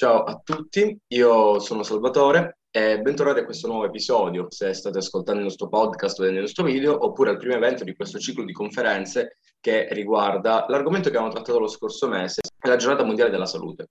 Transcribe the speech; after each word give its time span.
Ciao 0.00 0.22
a 0.22 0.40
tutti, 0.42 0.98
io 1.08 1.58
sono 1.58 1.82
Salvatore 1.82 2.60
e 2.70 3.02
bentornati 3.02 3.40
a 3.40 3.44
questo 3.44 3.68
nuovo 3.68 3.84
episodio, 3.84 4.46
se 4.48 4.72
state 4.72 4.96
ascoltando 4.96 5.40
il 5.40 5.46
nostro 5.48 5.68
podcast 5.68 6.18
o 6.18 6.22
vedendo 6.22 6.40
il 6.40 6.46
nostro 6.46 6.64
video, 6.64 7.04
oppure 7.04 7.28
al 7.28 7.36
primo 7.36 7.54
evento 7.56 7.84
di 7.84 7.94
questo 7.94 8.18
ciclo 8.18 8.44
di 8.44 8.54
conferenze 8.54 9.36
che 9.60 9.88
riguarda 9.90 10.64
l'argomento 10.68 11.10
che 11.10 11.16
abbiamo 11.16 11.34
trattato 11.34 11.58
lo 11.58 11.66
scorso 11.66 12.08
mese, 12.08 12.40
la 12.66 12.76
giornata 12.76 13.04
mondiale 13.04 13.30
della 13.30 13.44
salute. 13.44 13.88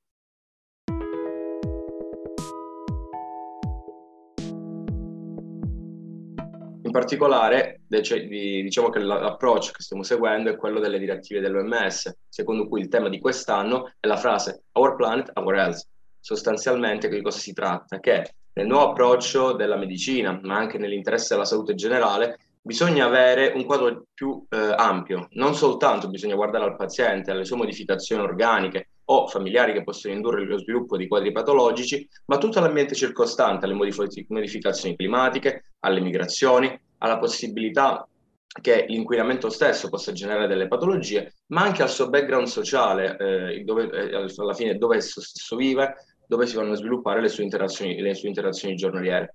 In 6.85 6.91
particolare, 6.91 7.81
diciamo 7.85 8.89
che 8.89 8.97
l'approccio 8.97 9.73
che 9.73 9.83
stiamo 9.83 10.01
seguendo 10.01 10.49
è 10.49 10.57
quello 10.57 10.79
delle 10.79 10.97
direttive 10.97 11.39
dell'OMS, 11.39 12.11
secondo 12.27 12.67
cui 12.67 12.81
il 12.81 12.87
tema 12.87 13.09
di 13.09 13.19
quest'anno 13.19 13.91
è 13.99 14.07
la 14.07 14.17
frase 14.17 14.63
Our 14.71 14.95
Planet, 14.95 15.29
Our 15.35 15.53
Health. 15.53 15.87
Sostanzialmente, 16.19 17.07
di 17.07 17.21
cosa 17.21 17.39
si 17.39 17.53
tratta? 17.53 17.99
Che 17.99 18.33
nel 18.53 18.67
nuovo 18.67 18.89
approccio 18.89 19.53
della 19.53 19.77
medicina, 19.77 20.39
ma 20.43 20.57
anche 20.57 20.77
nell'interesse 20.77 21.33
della 21.33 21.45
salute 21.45 21.75
generale, 21.75 22.37
bisogna 22.61 23.05
avere 23.05 23.53
un 23.55 23.63
quadro 23.65 24.05
più 24.13 24.45
eh, 24.49 24.73
ampio. 24.75 25.27
Non 25.31 25.55
soltanto 25.55 26.09
bisogna 26.09 26.35
guardare 26.35 26.65
al 26.65 26.75
paziente, 26.75 27.31
alle 27.31 27.45
sue 27.45 27.57
modificazioni 27.57 28.21
organiche 28.21 28.89
o 29.05 29.27
familiari 29.27 29.73
che 29.73 29.83
possono 29.83 30.13
indurre 30.13 30.45
lo 30.45 30.59
sviluppo 30.59 30.97
di 30.97 31.07
quadri 31.07 31.31
patologici, 31.31 32.07
ma 32.25 32.37
tutto 32.37 32.59
l'ambiente 32.59 32.93
circostante, 32.93 33.65
alle 33.65 33.73
modificazioni 33.73 34.95
climatiche, 34.95 35.73
alle 35.79 35.99
migrazioni, 35.99 36.79
alla 36.99 37.17
possibilità 37.17 38.07
che 38.61 38.85
l'inquinamento 38.87 39.49
stesso 39.49 39.89
possa 39.89 40.11
generare 40.11 40.47
delle 40.47 40.67
patologie, 40.67 41.33
ma 41.47 41.61
anche 41.61 41.81
al 41.81 41.89
suo 41.89 42.09
background 42.09 42.47
sociale, 42.47 43.17
eh, 43.17 43.63
dove, 43.63 43.89
eh, 43.89 44.31
alla 44.37 44.53
fine 44.53 44.77
dove 44.77 44.97
esso 44.97 45.21
stesso 45.21 45.55
vive, 45.55 45.95
dove 46.29 46.45
si 46.45 46.55
vanno 46.55 46.73
a 46.73 46.75
sviluppare 46.75 47.21
le 47.21 47.27
sue 47.27 47.43
interazioni, 47.43 47.99
le 47.99 48.13
sue 48.13 48.27
interazioni 48.27 48.75
giornaliere. 48.75 49.33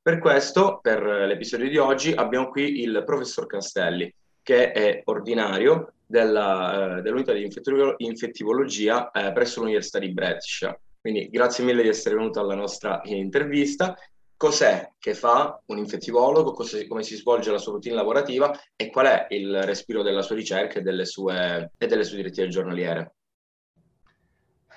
Per 0.00 0.20
questo, 0.20 0.78
per 0.80 1.02
l'episodio 1.02 1.68
di 1.68 1.76
oggi, 1.76 2.12
abbiamo 2.12 2.50
qui 2.50 2.82
il 2.82 3.02
professor 3.04 3.46
Castelli, 3.46 4.14
che 4.44 4.70
è 4.70 5.02
ordinario 5.06 5.94
della, 6.06 6.98
eh, 6.98 7.02
dell'unità 7.02 7.32
di 7.32 7.50
infettivologia 7.96 9.10
eh, 9.10 9.32
presso 9.32 9.58
l'Università 9.58 9.98
di 9.98 10.12
Brescia. 10.12 10.78
Quindi 11.00 11.28
grazie 11.30 11.64
mille 11.64 11.82
di 11.82 11.88
essere 11.88 12.14
venuto 12.14 12.38
alla 12.38 12.54
nostra 12.54 13.00
intervista. 13.02 13.96
Cos'è 14.36 14.92
che 15.00 15.14
fa 15.14 15.60
un 15.66 15.78
infettivologo, 15.78 16.52
come 16.52 17.02
si 17.02 17.16
svolge 17.16 17.50
la 17.50 17.58
sua 17.58 17.72
routine 17.72 17.96
lavorativa 17.96 18.56
e 18.76 18.88
qual 18.90 19.06
è 19.06 19.26
il 19.30 19.64
respiro 19.64 20.04
della 20.04 20.22
sua 20.22 20.36
ricerca 20.36 20.78
e 20.78 20.82
delle 20.82 21.06
sue, 21.06 21.72
e 21.76 21.86
delle 21.88 22.04
sue 22.04 22.18
direttive 22.18 22.46
giornaliere? 22.46 23.14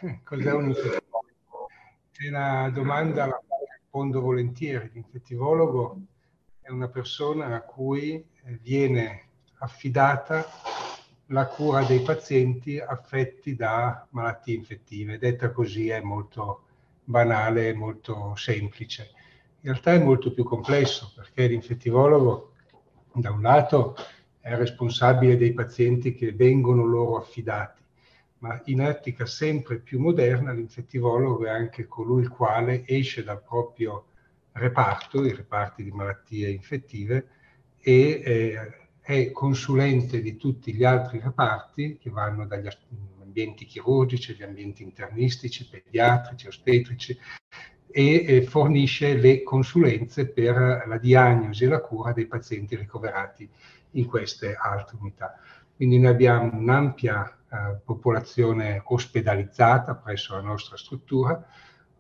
Eh, 0.02 0.22
cos'è 0.24 0.52
un 0.52 0.70
infettivologo? 0.70 1.09
È 2.22 2.28
una 2.28 2.70
domanda 2.70 3.24
alla 3.24 3.42
quale 3.48 3.80
rispondo 3.80 4.20
volentieri. 4.20 4.90
L'infettivologo 4.92 6.02
è 6.60 6.70
una 6.70 6.90
persona 6.90 7.56
a 7.56 7.62
cui 7.62 8.16
eh, 8.44 8.60
viene 8.62 9.30
affidata 9.60 10.46
la 11.28 11.48
cura 11.48 11.82
dei 11.84 12.02
pazienti 12.02 12.78
affetti 12.78 13.56
da 13.56 14.06
malattie 14.10 14.54
infettive. 14.54 15.18
Detta 15.18 15.52
così 15.52 15.88
è 15.88 16.02
molto 16.02 16.66
banale 17.06 17.74
molto 17.74 18.36
semplice. 18.36 19.12
In 19.62 19.72
realtà 19.72 19.94
è 19.94 20.04
molto 20.04 20.34
più 20.34 20.44
complesso 20.44 21.14
perché 21.16 21.48
l'infettivologo 21.48 22.52
da 23.14 23.32
un 23.32 23.42
lato 23.42 23.96
è 24.42 24.54
responsabile 24.56 25.38
dei 25.38 25.54
pazienti 25.54 26.14
che 26.14 26.34
vengono 26.34 26.84
loro 26.84 27.16
affidati, 27.16 27.79
ma 28.40 28.62
in 28.66 28.82
ottica 28.82 29.26
sempre 29.26 29.80
più 29.80 30.00
moderna 30.00 30.52
l'infettivologo 30.52 31.46
è 31.46 31.50
anche 31.50 31.88
colui 31.88 32.22
il 32.22 32.30
quale 32.30 32.84
esce 32.86 33.24
dal 33.24 33.44
proprio 33.44 34.06
reparto, 34.54 35.26
i 35.26 35.36
reparti 35.36 35.84
di 35.84 35.92
malattie 35.92 36.50
infettive, 36.50 37.28
e 37.80 38.22
eh, 38.24 38.74
è 39.02 39.32
consulente 39.32 40.22
di 40.22 40.38
tutti 40.38 40.74
gli 40.74 40.84
altri 40.84 41.20
reparti 41.20 41.98
che 41.98 42.10
vanno 42.10 42.46
dagli 42.46 42.68
ambienti 43.22 43.66
chirurgici, 43.66 44.32
agli 44.32 44.44
ambienti 44.44 44.84
internistici, 44.84 45.68
pediatrici, 45.68 46.48
ostetrici 46.48 47.18
e 47.92 48.46
fornisce 48.48 49.16
le 49.16 49.42
consulenze 49.42 50.28
per 50.28 50.84
la 50.86 50.98
diagnosi 51.00 51.64
e 51.64 51.68
la 51.68 51.82
cura 51.82 52.14
dei 52.14 52.28
pazienti 52.28 52.76
ricoverati 52.76 53.50
in 53.92 54.06
queste 54.06 54.54
altre 54.54 54.98
unità. 55.00 55.40
Quindi 55.76 55.98
noi 55.98 56.12
abbiamo 56.12 56.56
un'ampia 56.56 57.28
eh, 57.28 57.39
popolazione 57.84 58.82
ospedalizzata 58.84 59.96
presso 59.96 60.36
la 60.36 60.42
nostra 60.42 60.78
struttura, 60.78 61.44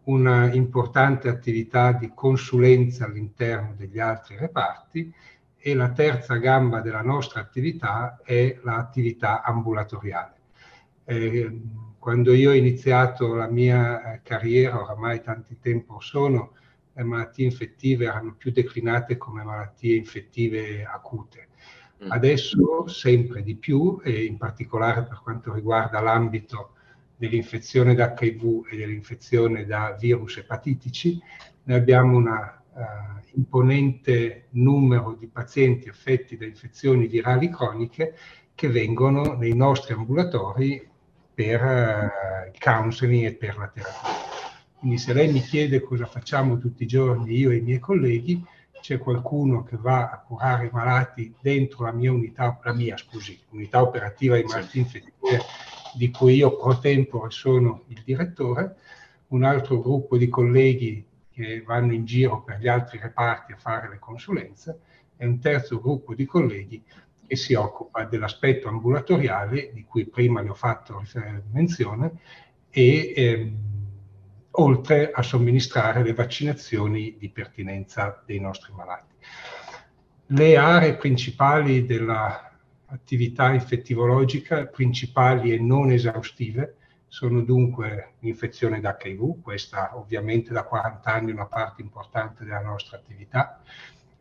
una 0.03 0.51
importante 0.53 1.27
attività 1.27 1.91
di 1.91 2.11
consulenza 2.13 3.05
all'interno 3.05 3.73
degli 3.75 3.99
altri 3.99 4.37
reparti 4.37 5.13
e 5.57 5.73
la 5.75 5.91
terza 5.91 6.35
gamba 6.35 6.79
della 6.79 7.01
nostra 7.01 7.41
attività 7.41 8.19
è 8.23 8.59
l'attività 8.63 9.43
ambulatoriale. 9.43 10.35
Eh, 11.03 11.61
quando 11.99 12.33
io 12.33 12.51
ho 12.51 12.53
iniziato 12.53 13.35
la 13.35 13.49
mia 13.49 14.13
eh, 14.13 14.21
carriera, 14.23 14.81
oramai 14.81 15.21
tanti 15.21 15.59
tempo 15.59 15.99
sono, 15.99 16.53
le 16.93 17.03
malattie 17.03 17.45
infettive 17.45 18.05
erano 18.05 18.35
più 18.35 18.51
declinate 18.51 19.17
come 19.17 19.43
malattie 19.43 19.95
infettive 19.95 20.85
acute. 20.85 21.48
Mm. 22.03 22.11
Adesso 22.11 22.87
sempre 22.87 23.43
di 23.43 23.55
più, 23.55 23.99
e 24.03 24.23
in 24.23 24.37
particolare 24.37 25.03
per 25.03 25.19
quanto 25.21 25.53
riguarda 25.53 25.99
l'ambito 25.99 26.73
dell'infezione 27.17 27.95
da 27.95 28.15
HIV 28.17 28.67
e 28.71 28.77
dell'infezione 28.77 29.65
da 29.65 29.95
virus 29.99 30.37
epatitici, 30.37 31.19
noi 31.63 31.77
abbiamo 31.77 32.15
una 32.15 32.63
uh, 32.71 33.37
imponente 33.37 34.45
numero 34.51 35.17
di 35.19 35.27
pazienti 35.27 35.89
affetti 35.89 36.37
da 36.37 36.45
infezioni 36.45 37.07
virali 37.07 37.49
croniche 37.49 38.15
che 38.55 38.69
vengono 38.69 39.35
nei 39.35 39.53
nostri 39.53 39.93
ambulatori 39.93 40.87
per 41.33 41.61
uh, 41.61 42.47
il 42.49 42.59
counseling 42.59 43.25
e 43.25 43.33
per 43.33 43.57
la 43.57 43.67
terapia. 43.67 44.09
Quindi 44.79 44.97
se 44.97 45.11
lei 45.11 45.29
mi 45.29 45.41
chiede 45.41 45.81
cosa 45.81 46.05
facciamo 46.05 46.57
tutti 46.57 46.83
i 46.83 46.87
giorni 46.87 47.35
io 47.35 47.51
e 47.51 47.57
i 47.57 47.61
miei 47.61 47.79
colleghi, 47.79 48.41
c'è 48.81 48.97
qualcuno 48.97 49.63
che 49.63 49.77
va 49.77 50.09
a 50.09 50.19
curare 50.19 50.67
i 50.67 50.69
malati 50.71 51.33
dentro 51.39 51.85
la 51.85 51.91
mia 51.91 52.11
unità, 52.11 52.59
la 52.63 52.73
mia 52.73 52.97
scusi, 52.97 53.39
unità 53.49 53.81
operativa 53.81 54.35
di 54.35 54.43
malattie 54.43 54.81
infettive 54.81 55.41
di 55.93 56.11
cui 56.11 56.35
io 56.35 56.55
pro 56.55 56.77
tempore 56.79 57.31
sono 57.31 57.83
il 57.87 58.01
direttore, 58.03 58.75
un 59.27 59.43
altro 59.43 59.79
gruppo 59.81 60.17
di 60.17 60.27
colleghi 60.27 61.05
che 61.31 61.61
vanno 61.65 61.93
in 61.93 62.05
giro 62.05 62.41
per 62.41 62.59
gli 62.59 62.67
altri 62.67 62.99
reparti 62.99 63.53
a 63.53 63.57
fare 63.57 63.89
le 63.89 63.99
consulenze 63.99 64.79
e 65.17 65.25
un 65.25 65.39
terzo 65.39 65.79
gruppo 65.79 66.13
di 66.13 66.25
colleghi 66.25 66.83
che 67.25 67.35
si 67.35 67.53
occupa 67.53 68.05
dell'aspetto 68.05 68.67
ambulatoriale 68.67 69.71
di 69.73 69.83
cui 69.83 70.05
prima 70.05 70.41
le 70.41 70.49
ho 70.49 70.55
fatto 70.55 71.03
menzione 71.51 72.19
e 72.69 73.13
ehm, 73.15 73.68
oltre 74.51 75.11
a 75.11 75.21
somministrare 75.21 76.03
le 76.03 76.13
vaccinazioni 76.13 77.15
di 77.17 77.29
pertinenza 77.29 78.21
dei 78.25 78.39
nostri 78.39 78.73
malati. 78.73 79.13
Le 80.27 80.57
aree 80.57 80.95
principali 80.95 81.85
dell'attività 81.85 83.51
infettivologica, 83.53 84.65
principali 84.65 85.53
e 85.53 85.59
non 85.59 85.91
esaustive, 85.91 86.75
sono 87.07 87.41
dunque 87.41 88.13
l'infezione 88.19 88.79
da 88.79 88.95
HIV, 89.01 89.41
questa 89.41 89.97
ovviamente 89.97 90.53
da 90.53 90.63
40 90.63 91.11
anni 91.11 91.31
è 91.31 91.33
una 91.33 91.47
parte 91.47 91.81
importante 91.81 92.43
della 92.43 92.61
nostra 92.61 92.97
attività, 92.97 93.61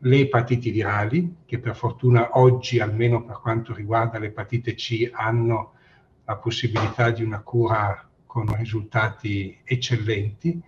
le 0.02 0.18
epatiti 0.20 0.70
virali, 0.70 1.38
che 1.44 1.58
per 1.58 1.76
fortuna 1.76 2.38
oggi, 2.38 2.78
almeno 2.78 3.24
per 3.24 3.40
quanto 3.40 3.74
riguarda 3.74 4.18
l'epatite 4.18 4.74
C, 4.74 5.10
hanno 5.12 5.72
la 6.24 6.36
possibilità 6.36 7.10
di 7.10 7.22
una 7.22 7.40
cura 7.40 8.08
con 8.28 8.54
risultati 8.54 9.58
eccellenti. 9.64 10.62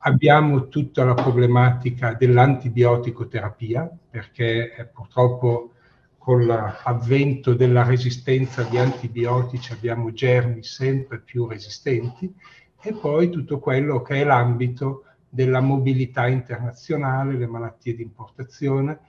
Abbiamo 0.00 0.68
tutta 0.68 1.02
la 1.04 1.14
problematica 1.14 2.12
dell'antibiotico 2.12 3.26
terapia, 3.26 3.90
perché 4.10 4.74
eh, 4.74 4.84
purtroppo 4.84 5.72
con 6.18 6.44
l'avvento 6.46 7.54
della 7.54 7.82
resistenza 7.82 8.62
di 8.64 8.76
antibiotici 8.76 9.72
abbiamo 9.72 10.12
germi 10.12 10.62
sempre 10.62 11.20
più 11.20 11.46
resistenti 11.46 12.32
e 12.80 12.92
poi 12.92 13.30
tutto 13.30 13.58
quello 13.58 14.02
che 14.02 14.20
è 14.20 14.24
l'ambito 14.24 15.04
della 15.26 15.60
mobilità 15.60 16.26
internazionale, 16.26 17.38
le 17.38 17.46
malattie 17.46 17.94
di 17.94 18.02
importazione, 18.02 19.00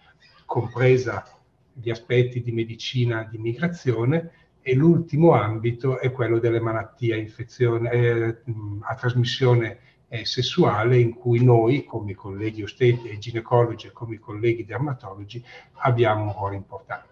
compresa 0.45 1.25
gli 1.73 1.89
aspetti 1.89 2.41
di 2.41 2.53
medicina 2.53 3.27
di 3.29 3.37
migrazione 3.37 4.31
e 4.61 4.75
l'ultimo 4.75 5.33
ambito 5.33 5.99
è 5.99 6.11
quello 6.11 6.39
delle 6.39 6.59
malattie 6.59 7.33
eh, 7.91 8.37
a 8.81 8.95
trasmissione 8.95 9.79
eh, 10.09 10.25
sessuale 10.25 10.99
in 10.99 11.13
cui 11.13 11.43
noi, 11.43 11.85
come 11.85 12.15
colleghi 12.15 12.63
osteti 12.63 13.09
e 13.09 13.17
ginecologi 13.17 13.87
e 13.87 13.91
come 13.91 14.19
colleghi 14.19 14.65
dermatologi, 14.65 15.43
abbiamo 15.81 16.23
un 16.23 16.33
ruolo 16.33 16.55
importante. 16.55 17.07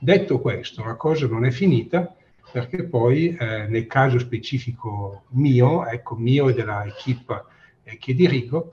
Detto 0.00 0.40
questo, 0.40 0.84
la 0.84 0.94
cosa 0.96 1.26
non 1.26 1.44
è 1.44 1.50
finita 1.50 2.14
perché 2.50 2.84
poi 2.84 3.36
eh, 3.36 3.66
nel 3.66 3.86
caso 3.86 4.18
specifico 4.18 5.24
mio, 5.30 5.86
ecco 5.86 6.16
mio 6.16 6.48
e 6.48 6.54
della 6.54 6.84
equipe 6.84 7.44
eh, 7.82 7.98
che 7.98 8.14
dirigo, 8.14 8.72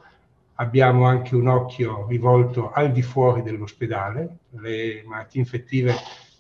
abbiamo 0.56 1.06
anche 1.06 1.36
un 1.36 1.48
occhio 1.48 2.08
rivolto 2.08 2.72
al 2.72 2.92
di 2.92 3.02
fuori 3.02 3.42
dell'ospedale, 3.42 4.38
le 4.52 5.04
malattie 5.06 5.42
infettive 5.42 5.94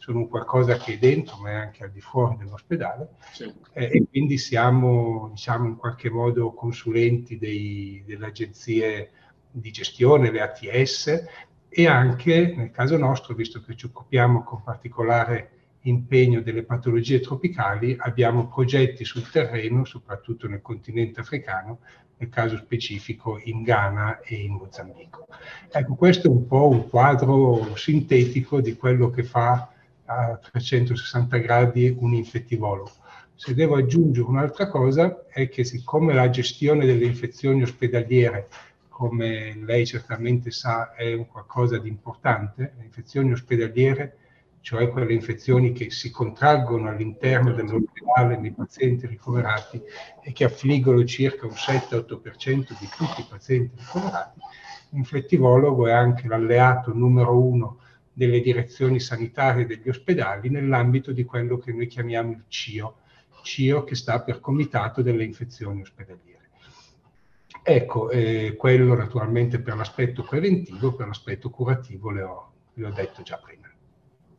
sono 0.06 0.20
un 0.20 0.30
qualcosa 0.30 0.78
che 0.78 0.94
è 0.94 0.98
dentro 1.00 1.38
ma 1.38 1.50
è 1.50 1.54
anche 1.56 1.84
al 1.84 1.90
di 1.90 2.00
fuori 2.00 2.38
dell'ospedale 2.38 3.16
sì. 3.32 3.52
eh, 3.74 3.90
e 3.92 4.06
quindi 4.08 4.38
siamo 4.38 5.30
diciamo 5.32 5.66
in 5.66 5.78
qualche 5.78 6.12
modo 6.12 6.54
consulenti 6.54 7.40
dei, 7.40 8.04
delle 8.06 8.28
agenzie 8.28 9.10
di 9.50 9.72
gestione, 9.72 10.30
le 10.30 10.42
ATS 10.42 11.24
e 11.70 11.88
anche 11.88 12.54
nel 12.56 12.70
caso 12.70 12.98
nostro, 12.98 13.34
visto 13.34 13.62
che 13.62 13.76
ci 13.76 13.88
occupiamo 13.88 14.44
con 14.44 14.62
particolare 14.62 15.50
impegno 15.82 16.42
delle 16.42 16.64
patologie 16.64 17.20
tropicali, 17.20 17.96
abbiamo 17.98 18.48
progetti 18.48 19.04
sul 19.04 19.28
terreno, 19.30 19.86
soprattutto 19.86 20.48
nel 20.48 20.62
continente 20.62 21.20
africano, 21.20 21.80
nel 22.18 22.30
caso 22.30 22.58
specifico 22.58 23.40
in 23.44 23.64
Ghana 23.64 24.20
e 24.22 24.36
in 24.36 24.54
Mozambico. 24.54 25.28
Ecco, 25.72 25.96
questo 25.96 26.28
è 26.28 26.30
un 26.30 26.46
po' 26.46 26.70
un 26.70 26.90
quadro 26.90 27.76
sintetico 27.76 28.62
di 28.62 28.76
quello 28.76 29.10
che 29.10 29.24
fa 29.24 29.70
a 30.06 30.38
360 30.38 31.38
gradi 31.38 31.96
un 32.00 32.14
infettivologo. 32.14 32.92
Se 33.36 33.54
devo 33.54 33.76
aggiungere 33.76 34.28
un'altra 34.28 34.68
cosa 34.68 35.26
è 35.28 35.50
che 35.50 35.64
siccome 35.64 36.14
la 36.14 36.30
gestione 36.30 36.86
delle 36.86 37.06
infezioni 37.06 37.64
ospedaliere, 37.64 38.48
come 38.88 39.56
lei 39.66 39.86
certamente 39.86 40.52
sa, 40.52 40.94
è 40.94 41.14
un 41.14 41.28
qualcosa 41.28 41.78
di 41.78 41.90
importante, 41.90 42.74
le 42.78 42.86
infezioni 42.86 43.32
ospedaliere 43.32 44.18
cioè 44.66 44.90
quelle 44.90 45.14
infezioni 45.14 45.74
che 45.74 45.92
si 45.92 46.10
contraggono 46.10 46.90
all'interno 46.90 47.52
dell'ospedale 47.52 48.36
nei 48.40 48.52
pazienti 48.52 49.06
ricoverati 49.06 49.80
e 50.24 50.32
che 50.34 50.44
affliggono 50.44 51.04
circa 51.06 51.46
un 51.46 51.52
7-8% 51.52 52.76
di 52.80 52.90
tutti 52.98 53.22
i 53.22 53.26
pazienti 53.30 53.76
ricoverati, 53.78 54.40
l'infettivologo 54.90 55.86
è 55.86 55.92
anche 55.92 56.28
l'alleato 56.28 56.94
numero 56.96 57.40
uno 57.40 57.78
delle 58.16 58.40
direzioni 58.40 59.02
sanitarie 59.02 59.66
degli 59.66 59.90
ospedali 59.90 60.50
nell'ambito 60.50 61.12
di 61.12 61.26
quello 61.26 61.58
che 61.58 61.74
noi 61.74 61.88
chiamiamo 61.88 62.32
il 62.32 62.44
CIO, 62.48 62.96
CIO 63.44 63.84
che 63.84 63.96
sta 63.96 64.22
per 64.22 64.40
Comitato 64.40 65.02
delle 65.02 65.26
Infezioni 65.26 65.82
Ospedaliere. 65.82 66.50
Ecco, 67.62 68.10
eh, 68.10 68.56
quello 68.58 68.96
naturalmente 68.96 69.60
per 69.60 69.76
l'aspetto 69.76 70.24
preventivo, 70.24 70.94
per 70.94 71.08
l'aspetto 71.08 71.50
curativo 71.50 72.10
le 72.12 72.22
ho, 72.22 72.52
le 72.76 72.86
ho 72.86 72.92
detto 72.92 73.22
già 73.22 73.38
prima. 73.38 73.70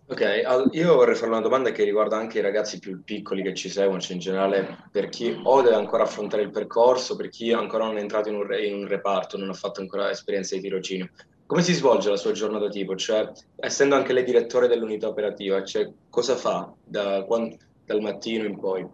Ok, 0.08 0.70
io 0.70 0.94
vorrei 0.94 1.16
fare 1.16 1.32
una 1.32 1.40
domanda 1.40 1.72
che 1.72 1.84
riguarda 1.84 2.16
anche 2.16 2.38
i 2.38 2.42
ragazzi 2.42 2.78
più 2.78 3.02
piccoli 3.02 3.42
che 3.42 3.54
ci 3.54 3.68
seguono, 3.68 4.00
cioè 4.00 4.14
in 4.14 4.20
generale 4.20 4.84
per 4.90 5.08
chi 5.08 5.38
o 5.42 5.60
deve 5.60 5.74
ancora 5.74 6.04
affrontare 6.04 6.44
il 6.44 6.50
percorso, 6.50 7.16
per 7.16 7.28
chi 7.28 7.52
ancora 7.52 7.84
non 7.84 7.98
è 7.98 8.00
entrato 8.00 8.30
in 8.30 8.36
un, 8.36 8.46
in 8.54 8.74
un 8.74 8.86
reparto, 8.86 9.36
non 9.36 9.50
ha 9.50 9.54
fatto 9.54 9.80
ancora 9.80 10.10
esperienza 10.10 10.54
di 10.54 10.62
tirocinio. 10.62 11.10
Come 11.46 11.62
si 11.62 11.74
svolge 11.74 12.10
la 12.10 12.16
sua 12.16 12.32
giornata 12.32 12.68
tipo? 12.68 12.96
Cioè, 12.96 13.30
essendo 13.56 13.94
anche 13.94 14.12
lei 14.12 14.24
direttore 14.24 14.66
dell'unità 14.66 15.06
operativa, 15.06 15.62
cioè, 15.64 15.88
cosa 16.10 16.34
fa 16.34 16.72
da, 16.82 17.22
quando, 17.24 17.56
dal 17.84 18.00
mattino 18.00 18.44
in 18.44 18.58
poi? 18.58 18.86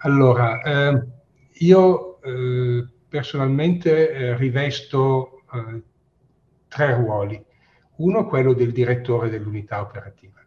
Allora, 0.00 0.60
eh, 0.60 1.06
io 1.52 2.20
eh, 2.20 2.86
personalmente 3.08 4.10
eh, 4.10 4.36
rivesto 4.36 5.42
eh, 5.52 5.82
tre 6.68 6.94
ruoli 6.94 7.44
uno 7.96 8.20
è 8.20 8.26
quello 8.26 8.52
del 8.52 8.72
direttore 8.72 9.30
dell'unità 9.30 9.80
operativa, 9.80 10.44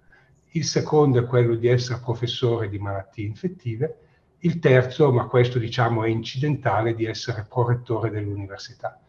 il 0.51 0.63
secondo 0.63 1.19
è 1.19 1.25
quello 1.25 1.55
di 1.55 1.67
essere 1.67 1.99
professore 1.99 2.69
di 2.69 2.77
malattie 2.77 3.25
infettive, 3.25 3.97
il 4.39 4.59
terzo, 4.59 5.11
ma 5.11 5.25
questo 5.25 5.57
diciamo 5.57 6.03
è 6.03 6.09
incidentale, 6.09 6.93
di 6.93 7.05
essere 7.05 7.45
prorettore 7.49 8.11
dell'università. 8.11 8.99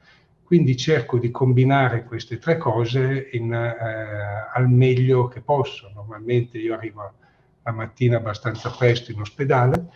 Quindi 0.50 0.76
cerco 0.76 1.18
di 1.18 1.30
combinare 1.30 2.02
queste 2.02 2.38
tre 2.38 2.56
cose 2.56 3.28
in, 3.34 3.52
eh, 3.52 4.50
al 4.52 4.68
meglio 4.68 5.28
che 5.28 5.42
posso. 5.42 5.92
Normalmente 5.94 6.58
io 6.58 6.74
arrivo 6.74 7.12
la 7.62 7.70
mattina 7.70 8.16
abbastanza 8.16 8.68
presto 8.76 9.12
in 9.12 9.20
ospedale, 9.20 9.92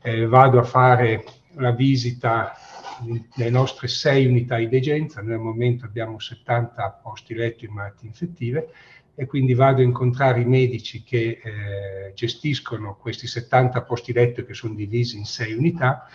eh, 0.00 0.24
vado 0.24 0.58
a 0.58 0.62
fare 0.62 1.22
la 1.56 1.72
visita 1.72 2.54
le 3.34 3.50
nostre 3.50 3.88
sei 3.88 4.24
unità 4.24 4.56
di 4.56 4.70
degenza, 4.70 5.20
al 5.20 5.26
momento 5.38 5.84
abbiamo 5.84 6.18
70 6.18 7.00
posti 7.02 7.34
letto 7.34 7.66
in 7.66 7.72
malattie 7.72 8.08
infettive 8.08 8.70
e 9.14 9.26
quindi 9.26 9.52
vado 9.52 9.82
a 9.82 9.84
incontrare 9.84 10.40
i 10.40 10.46
medici 10.46 11.02
che 11.02 11.42
eh, 11.44 12.12
gestiscono 12.14 12.96
questi 12.96 13.26
70 13.26 13.82
posti 13.82 14.14
letto 14.14 14.46
che 14.46 14.54
sono 14.54 14.72
divisi 14.72 15.18
in 15.18 15.26
sei 15.26 15.52
unità 15.52 16.06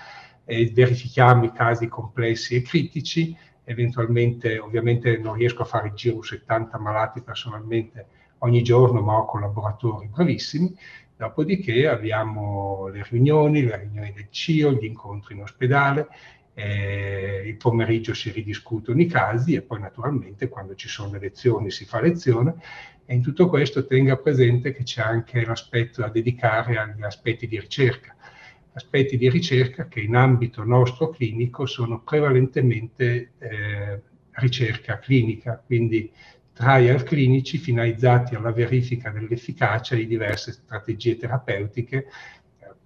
e 0.44 0.72
verifichiamo 0.74 1.44
i 1.44 1.52
casi 1.52 1.88
complessi 1.88 2.56
e 2.56 2.64
critici, 2.64 3.38
eventualmente 3.66 4.58
ovviamente 4.60 5.18
non 5.18 5.36
riesco 5.36 5.64
a 5.64 5.66
fare 5.66 5.88
il 5.90 5.94
giro 5.94 6.22
70 6.22 6.78
malati 6.78 7.22
personalmente 7.22 8.08
ogni 8.40 8.62
giorno, 8.62 9.02
ma 9.02 9.18
ho 9.18 9.26
collaboratori 9.26 10.08
bravissimi, 10.08 10.74
dopodiché 11.18 11.88
abbiamo 11.88 12.88
le 12.88 13.06
riunioni, 13.10 13.64
le 13.64 13.78
riunioni 13.78 14.14
del 14.14 14.28
CIO, 14.30 14.72
gli 14.72 14.86
incontri 14.86 15.36
in 15.36 15.42
ospedale, 15.42 16.08
eh, 16.54 17.44
il 17.46 17.58
pomeriggio 17.58 18.14
si 18.14 18.32
ridiscutono 18.32 19.02
i 19.02 19.08
casi 19.08 19.56
e 19.56 19.62
poi 19.62 19.80
naturalmente 19.82 20.48
quando 20.48 20.76
ci 20.76 20.88
sono 20.88 21.12
le 21.14 21.20
lezioni 21.20 21.70
si 21.72 21.86
fa 21.86 22.02
lezione. 22.02 22.56
E 23.06 23.14
in 23.14 23.22
tutto 23.22 23.50
questo 23.50 23.86
tenga 23.86 24.18
presente 24.18 24.74
che 24.74 24.84
c'è 24.84 25.02
anche 25.02 25.46
l'aspetto 25.46 26.02
da 26.02 26.08
dedicare 26.08 26.78
agli 26.78 27.04
aspetti 27.04 27.46
di 27.48 27.60
ricerca, 27.60 28.16
aspetti 28.76 29.18
di 29.18 29.30
ricerca 29.30 29.88
che 29.88 30.02
in 30.02 30.16
ambito 30.16 30.64
nostro 30.64 31.10
clinico 31.10 31.66
sono 31.66 32.02
prevalentemente 32.02 33.32
eh, 33.38 34.02
ricerca 34.32 35.00
clinica, 35.00 35.62
quindi 35.66 36.12
trial 36.52 37.04
clinici 37.04 37.58
finalizzati 37.58 38.36
alla 38.36 38.52
verifica 38.52 39.10
dell'efficacia 39.12 39.96
di 39.96 40.08
diverse 40.08 40.52
strategie 40.52 41.18
terapeutiche 41.18 42.08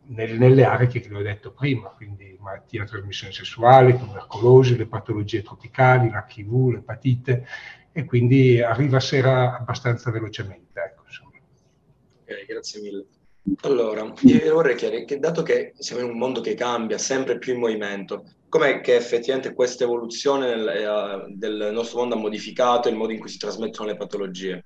nel, 0.10 0.38
nelle 0.38 0.64
aree 0.64 0.88
che 0.88 1.00
vi 1.00 1.14
ho 1.14 1.22
detto 1.22 1.52
prima, 1.52 1.90
quindi 1.90 2.38
malattie 2.40 2.82
a 2.82 2.86
trasmissione 2.86 3.34
sessuale, 3.34 3.98
tubercolosi, 3.98 4.78
le 4.78 4.88
patologie 4.88 5.42
tropicali, 5.42 6.10
l'HIV, 6.10 6.70
l'epatite, 6.74 7.46
e 7.92 8.06
quindi 8.06 8.62
arriva 8.62 8.98
a 8.98 9.02
sera 9.02 9.58
abbastanza 9.58 10.12
velocemente. 10.12 10.80
Ecco, 10.80 11.04
ok, 12.24 12.46
grazie 12.46 12.82
mille. 12.82 13.06
Allora, 13.62 14.14
io 14.22 14.54
vorrei 14.54 14.76
chiedere 14.76 15.06
che 15.06 15.20
dato 15.20 15.44
che 15.44 15.74
siamo 15.78 16.04
in 16.04 16.10
un 16.10 16.18
mondo 16.18 16.42
che 16.42 16.54
cambia, 16.54 16.98
sempre 16.98 17.38
più 17.38 17.54
in 17.54 17.60
movimento, 17.60 18.24
com'è 18.48 18.82
che 18.82 18.96
effettivamente 18.96 19.54
questa 19.54 19.84
evoluzione 19.84 20.56
nel, 20.56 20.68
eh, 20.68 21.34
del 21.36 21.70
nostro 21.72 22.00
mondo 22.00 22.16
ha 22.16 22.20
modificato 22.20 22.90
il 22.90 22.96
modo 22.96 23.12
in 23.12 23.20
cui 23.20 23.30
si 23.30 23.38
trasmettono 23.38 23.90
le 23.90 23.98
patologie? 23.98 24.64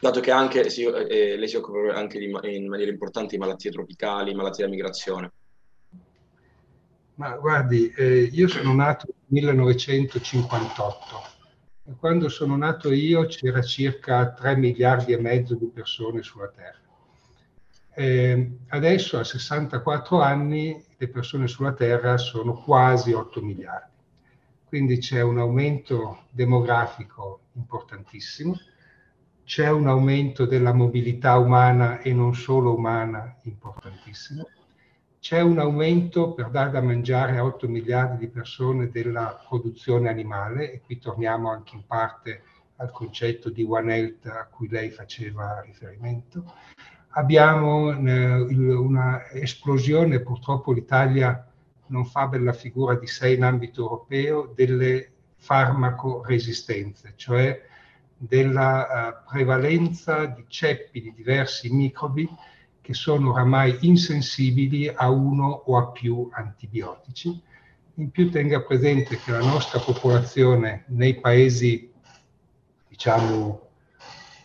dato 0.00 0.20
che 0.20 0.30
anche 0.30 0.70
si, 0.70 0.84
eh, 0.84 1.36
lei 1.36 1.48
si 1.48 1.56
occupa 1.56 1.94
anche 1.94 2.18
di, 2.18 2.26
in 2.26 2.68
maniera 2.68 2.90
importante 2.90 3.34
di 3.34 3.38
malattie 3.38 3.70
tropicali, 3.70 4.34
malattie 4.34 4.64
da 4.64 4.70
migrazione. 4.70 5.32
Ma 7.14 7.36
guardi, 7.36 7.92
eh, 7.96 8.30
io 8.32 8.46
sono 8.46 8.72
nato 8.74 9.06
nel 9.08 9.16
1958 9.26 10.96
e 11.86 11.96
quando 11.98 12.28
sono 12.28 12.56
nato 12.56 12.92
io 12.92 13.26
c'era 13.26 13.60
circa 13.62 14.32
3 14.32 14.56
miliardi 14.56 15.12
e 15.12 15.18
mezzo 15.18 15.56
di 15.56 15.66
persone 15.66 16.22
sulla 16.22 16.48
Terra. 16.48 16.87
Eh, 17.98 18.58
adesso 18.68 19.18
a 19.18 19.24
64 19.24 20.20
anni 20.20 20.80
le 20.96 21.08
persone 21.08 21.48
sulla 21.48 21.72
Terra 21.72 22.16
sono 22.16 22.54
quasi 22.54 23.12
8 23.12 23.42
miliardi, 23.42 23.96
quindi 24.64 24.98
c'è 24.98 25.20
un 25.20 25.38
aumento 25.38 26.24
demografico 26.30 27.40
importantissimo 27.54 28.56
c'è 29.48 29.70
un 29.70 29.88
aumento 29.88 30.44
della 30.44 30.74
mobilità 30.74 31.38
umana 31.38 32.00
e 32.00 32.12
non 32.12 32.34
solo 32.34 32.74
umana 32.74 33.34
importantissimo, 33.44 34.46
c'è 35.20 35.40
un 35.40 35.58
aumento 35.58 36.34
per 36.34 36.50
dare 36.50 36.70
da 36.70 36.82
mangiare 36.82 37.38
a 37.38 37.44
8 37.44 37.66
miliardi 37.66 38.26
di 38.26 38.28
persone 38.28 38.90
della 38.90 39.42
produzione 39.48 40.10
animale 40.10 40.70
e 40.70 40.82
qui 40.82 40.98
torniamo 40.98 41.50
anche 41.50 41.76
in 41.76 41.86
parte 41.86 42.42
al 42.76 42.90
concetto 42.90 43.48
di 43.48 43.62
One 43.64 43.96
Health 43.96 44.26
a 44.26 44.46
cui 44.48 44.68
lei 44.68 44.90
faceva 44.90 45.62
riferimento. 45.62 46.52
Abbiamo 47.10 47.90
eh, 47.90 48.34
una 48.34 49.28
esplosione, 49.30 50.20
purtroppo 50.20 50.72
l'Italia 50.72 51.48
non 51.86 52.04
fa 52.04 52.26
bella 52.26 52.52
figura 52.52 52.94
di 52.94 53.06
sé 53.06 53.32
in 53.32 53.42
ambito 53.42 53.82
europeo, 53.82 54.52
delle 54.54 55.12
farmaco 55.36 56.22
resistenze, 56.24 57.14
cioè 57.16 57.66
della 58.16 59.22
uh, 59.24 59.30
prevalenza 59.30 60.26
di 60.26 60.44
ceppi 60.48 61.00
di 61.00 61.14
diversi 61.14 61.72
microbi 61.72 62.28
che 62.80 62.92
sono 62.92 63.30
oramai 63.30 63.78
insensibili 63.82 64.88
a 64.88 65.08
uno 65.08 65.46
o 65.46 65.78
a 65.78 65.88
più 65.88 66.28
antibiotici. 66.32 67.40
In 67.94 68.10
più 68.10 68.30
tenga 68.30 68.62
presente 68.62 69.18
che 69.18 69.30
la 69.30 69.38
nostra 69.38 69.78
popolazione 69.78 70.84
nei 70.88 71.14
paesi, 71.20 71.92
diciamo, 72.88 73.67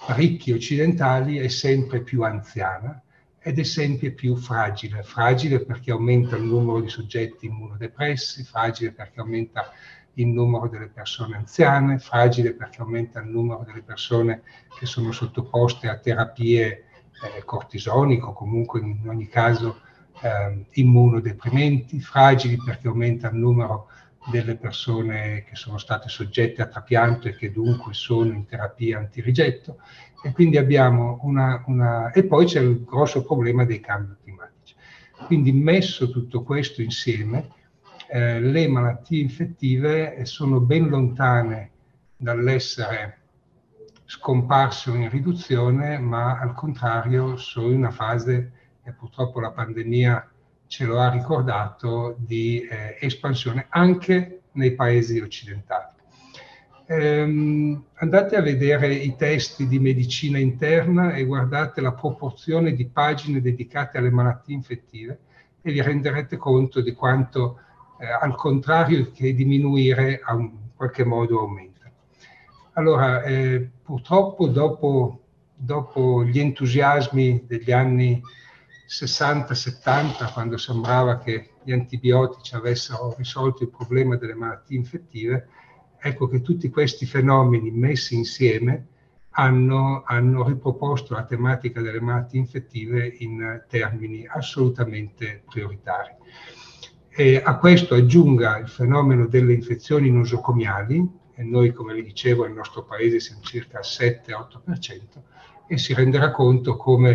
ricchi 0.07 0.51
occidentali 0.51 1.37
è 1.37 1.47
sempre 1.47 2.01
più 2.01 2.23
anziana 2.23 3.01
ed 3.39 3.59
è 3.59 3.63
sempre 3.63 4.11
più 4.11 4.35
fragile. 4.35 5.03
Fragile 5.03 5.63
perché 5.63 5.91
aumenta 5.91 6.35
il 6.35 6.43
numero 6.43 6.79
di 6.79 6.89
soggetti 6.89 7.45
immunodepressi, 7.47 8.43
fragile 8.43 8.91
perché 8.91 9.19
aumenta 9.19 9.71
il 10.15 10.27
numero 10.27 10.67
delle 10.67 10.87
persone 10.87 11.35
anziane, 11.35 11.99
fragile 11.99 12.53
perché 12.53 12.81
aumenta 12.81 13.19
il 13.19 13.27
numero 13.27 13.63
delle 13.65 13.81
persone 13.81 14.43
che 14.77 14.85
sono 14.85 15.11
sottoposte 15.11 15.89
a 15.89 15.97
terapie 15.97 16.85
eh, 17.23 17.43
cortisoniche 17.43 18.23
o 18.23 18.33
comunque 18.33 18.79
in 18.79 19.07
ogni 19.07 19.27
caso 19.27 19.81
eh, 20.21 20.65
immunodeprimenti, 20.73 21.99
fragili 21.99 22.57
perché 22.63 22.87
aumenta 22.87 23.29
il 23.29 23.35
numero 23.35 23.87
delle 24.31 24.55
persone 24.55 25.43
che 25.43 25.55
sono 25.55 25.77
state 25.77 26.07
soggette 26.09 26.61
a 26.61 26.67
trapianto 26.67 27.27
e 27.27 27.35
che 27.35 27.51
dunque 27.51 27.93
sono 27.93 28.31
in 28.31 28.45
terapia 28.45 28.99
antirigetto 28.99 29.79
e 30.23 30.31
quindi 30.31 30.57
abbiamo 30.57 31.19
una, 31.23 31.63
una... 31.67 32.11
e 32.11 32.25
poi 32.25 32.45
c'è 32.45 32.61
il 32.61 32.83
grosso 32.83 33.23
problema 33.23 33.65
dei 33.65 33.81
cambi 33.81 34.15
climatici. 34.23 34.75
Quindi 35.25 35.51
messo 35.51 36.09
tutto 36.09 36.43
questo 36.43 36.81
insieme, 36.81 37.49
eh, 38.09 38.39
le 38.39 38.67
malattie 38.67 39.21
infettive 39.21 40.25
sono 40.25 40.61
ben 40.61 40.87
lontane 40.87 41.71
dall'essere 42.15 43.17
scomparse 44.05 44.91
o 44.91 44.95
in 44.95 45.09
riduzione, 45.09 45.97
ma 45.97 46.39
al 46.39 46.53
contrario 46.53 47.35
sono 47.35 47.67
in 47.67 47.77
una 47.77 47.91
fase, 47.91 48.51
e 48.83 48.91
purtroppo 48.93 49.39
la 49.39 49.51
pandemia 49.51 50.32
ce 50.73 50.85
lo 50.85 50.99
ha 50.99 51.07
ricordato, 51.07 52.15
di 52.17 52.67
eh, 52.67 52.97
espansione 52.99 53.67
anche 53.69 54.41
nei 54.53 54.73
paesi 54.73 55.19
occidentali. 55.19 55.85
Ehm, 56.87 57.83
andate 57.93 58.35
a 58.35 58.41
vedere 58.41 58.91
i 58.91 59.15
testi 59.15 59.67
di 59.67 59.77
medicina 59.77 60.39
interna 60.39 61.13
e 61.13 61.25
guardate 61.25 61.79
la 61.79 61.93
proporzione 61.93 62.73
di 62.73 62.87
pagine 62.87 63.39
dedicate 63.39 63.99
alle 63.99 64.09
malattie 64.09 64.55
infettive 64.55 65.19
e 65.61 65.71
vi 65.71 65.79
renderete 65.79 66.37
conto 66.37 66.81
di 66.81 66.93
quanto, 66.93 67.59
eh, 67.99 68.07
al 68.07 68.33
contrario 68.35 69.11
che 69.11 69.35
diminuire, 69.35 70.21
in 70.27 70.53
qualche 70.75 71.05
modo 71.05 71.41
aumenta. 71.41 71.91
Allora, 72.73 73.21
eh, 73.21 73.69
purtroppo 73.83 74.47
dopo, 74.47 75.19
dopo 75.53 76.23
gli 76.23 76.39
entusiasmi 76.39 77.43
degli 77.45 77.71
anni 77.71 78.19
60-70, 78.93 80.31
quando 80.33 80.57
sembrava 80.57 81.17
che 81.17 81.53
gli 81.63 81.71
antibiotici 81.71 82.53
avessero 82.53 83.15
risolto 83.17 83.63
il 83.63 83.69
problema 83.69 84.17
delle 84.17 84.35
malattie 84.35 84.77
infettive, 84.77 85.47
ecco 85.99 86.27
che 86.27 86.41
tutti 86.41 86.69
questi 86.69 87.07
fenomeni 87.07 87.71
messi 87.71 88.13
insieme 88.13 88.87
hanno, 89.31 90.03
hanno 90.05 90.43
riproposto 90.43 91.15
la 91.15 91.23
tematica 91.23 91.81
delle 91.81 91.99
malattie 91.99 92.39
infettive 92.39 93.15
in 93.19 93.63
termini 93.67 94.27
assolutamente 94.27 95.43
prioritari. 95.49 96.11
E 97.09 97.41
a 97.43 97.57
questo 97.57 97.95
aggiunga 97.95 98.57
il 98.57 98.67
fenomeno 98.67 99.25
delle 99.25 99.53
infezioni 99.53 100.11
nosocomiali, 100.11 101.21
e 101.35 101.43
noi 101.43 101.71
come 101.71 101.95
vi 101.95 102.03
dicevo 102.03 102.43
nel 102.43 102.53
nostro 102.53 102.83
paese 102.83 103.19
siamo 103.19 103.41
circa 103.41 103.77
al 103.77 103.85
7-8%, 103.85 105.21
e 105.65 105.77
si 105.79 105.95
renderà 105.95 106.29
conto 106.29 106.75
come 106.75 107.11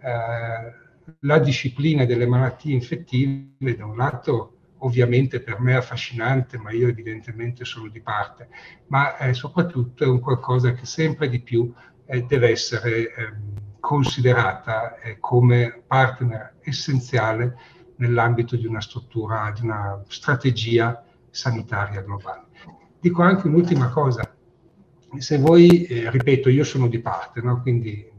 eh, 0.00 0.88
la 1.20 1.38
disciplina 1.38 2.04
delle 2.04 2.26
malattie 2.26 2.74
infettive, 2.74 3.76
da 3.76 3.84
un 3.84 3.96
lato 3.96 4.56
ovviamente 4.78 5.40
per 5.40 5.60
me 5.60 5.76
affascinante, 5.76 6.58
ma 6.58 6.70
io 6.70 6.88
evidentemente 6.88 7.64
sono 7.64 7.88
di 7.88 8.00
parte, 8.00 8.48
ma 8.86 9.16
eh, 9.18 9.34
soprattutto 9.34 10.04
è 10.04 10.06
un 10.06 10.20
qualcosa 10.20 10.72
che 10.72 10.86
sempre 10.86 11.28
di 11.28 11.40
più 11.40 11.72
eh, 12.06 12.22
deve 12.22 12.50
essere 12.50 12.98
eh, 12.98 13.08
considerata 13.78 14.94
come 15.18 15.82
partner 15.86 16.56
essenziale 16.60 17.56
nell'ambito 17.96 18.56
di 18.56 18.66
una 18.66 18.80
struttura, 18.80 19.52
di 19.54 19.62
una 19.62 20.02
strategia 20.08 21.04
sanitaria 21.30 22.02
globale. 22.02 22.46
Dico 23.00 23.22
anche 23.22 23.46
un'ultima 23.46 23.88
cosa, 23.88 24.34
se 25.18 25.38
voi, 25.38 25.84
eh, 25.84 26.10
ripeto, 26.10 26.48
io 26.48 26.64
sono 26.64 26.86
di 26.86 27.00
parte, 27.00 27.40
no? 27.40 27.60
quindi 27.62 28.09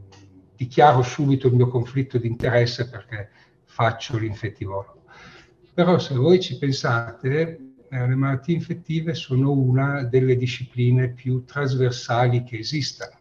dichiaro 0.62 1.02
subito 1.02 1.48
il 1.48 1.54
mio 1.54 1.66
conflitto 1.66 2.18
di 2.18 2.28
interesse 2.28 2.88
perché 2.88 3.30
faccio 3.64 4.16
l'infettivologo. 4.16 5.02
Però 5.74 5.98
se 5.98 6.14
voi 6.14 6.40
ci 6.40 6.56
pensate, 6.56 7.58
eh, 7.88 8.06
le 8.06 8.14
malattie 8.14 8.54
infettive 8.54 9.14
sono 9.14 9.50
una 9.50 10.04
delle 10.04 10.36
discipline 10.36 11.10
più 11.10 11.44
trasversali 11.44 12.44
che 12.44 12.58
esistano. 12.58 13.18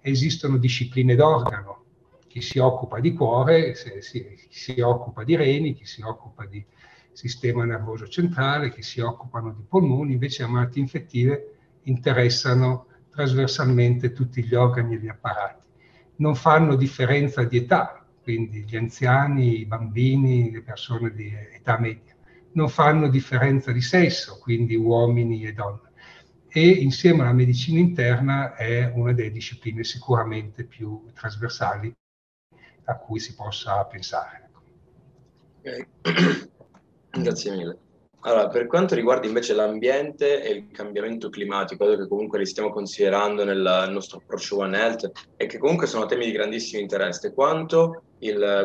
Esistono 0.00 0.58
discipline 0.58 1.16
d'organo, 1.16 1.84
chi 2.28 2.40
si 2.40 2.58
occupa 2.58 3.00
di 3.00 3.14
cuore, 3.14 3.74
si, 3.74 3.90
chi 4.48 4.74
si 4.74 4.80
occupa 4.80 5.24
di 5.24 5.34
reni, 5.34 5.74
chi 5.74 5.86
si 5.86 6.02
occupa 6.02 6.46
di 6.46 6.64
sistema 7.12 7.64
nervoso 7.64 8.06
centrale, 8.06 8.72
chi 8.72 8.82
si 8.82 9.00
occupano 9.00 9.52
di 9.52 9.64
polmoni, 9.68 10.12
invece 10.12 10.44
le 10.44 10.50
malattie 10.50 10.82
infettive 10.82 11.54
interessano 11.82 12.86
trasversalmente 13.10 14.12
tutti 14.12 14.44
gli 14.44 14.54
organi 14.54 14.94
e 14.94 14.98
gli 14.98 15.08
apparati 15.08 15.68
non 16.20 16.34
fanno 16.34 16.76
differenza 16.76 17.42
di 17.44 17.58
età, 17.58 18.04
quindi 18.22 18.64
gli 18.64 18.76
anziani, 18.76 19.60
i 19.60 19.66
bambini, 19.66 20.50
le 20.50 20.62
persone 20.62 21.12
di 21.12 21.32
età 21.52 21.78
media, 21.78 22.14
non 22.52 22.68
fanno 22.68 23.08
differenza 23.08 23.72
di 23.72 23.80
sesso, 23.80 24.38
quindi 24.38 24.76
uomini 24.76 25.44
e 25.44 25.52
donne. 25.52 25.88
E 26.48 26.68
insieme 26.68 27.22
alla 27.22 27.32
medicina 27.32 27.78
interna 27.78 28.54
è 28.54 28.90
una 28.94 29.12
delle 29.12 29.30
discipline 29.30 29.84
sicuramente 29.84 30.64
più 30.64 31.04
trasversali 31.14 31.94
a 32.84 32.96
cui 32.96 33.20
si 33.20 33.34
possa 33.34 33.84
pensare. 33.84 34.50
Okay. 35.60 35.86
Grazie 37.10 37.56
mille. 37.56 37.78
Allora, 38.22 38.48
per 38.48 38.66
quanto 38.66 38.94
riguarda 38.94 39.26
invece 39.26 39.54
l'ambiente 39.54 40.42
e 40.42 40.52
il 40.52 40.70
cambiamento 40.70 41.30
climatico, 41.30 41.86
che 41.96 42.06
comunque 42.06 42.38
li 42.38 42.44
stiamo 42.44 42.70
considerando 42.70 43.44
nel 43.44 43.88
nostro 43.90 44.18
approccio 44.18 44.58
One 44.58 44.76
Health 44.78 45.10
e 45.36 45.46
che 45.46 45.56
comunque 45.56 45.86
sono 45.86 46.04
temi 46.04 46.26
di 46.26 46.32
grandissimo 46.32 46.82
interesse, 46.82 47.32
quanto 47.32 48.02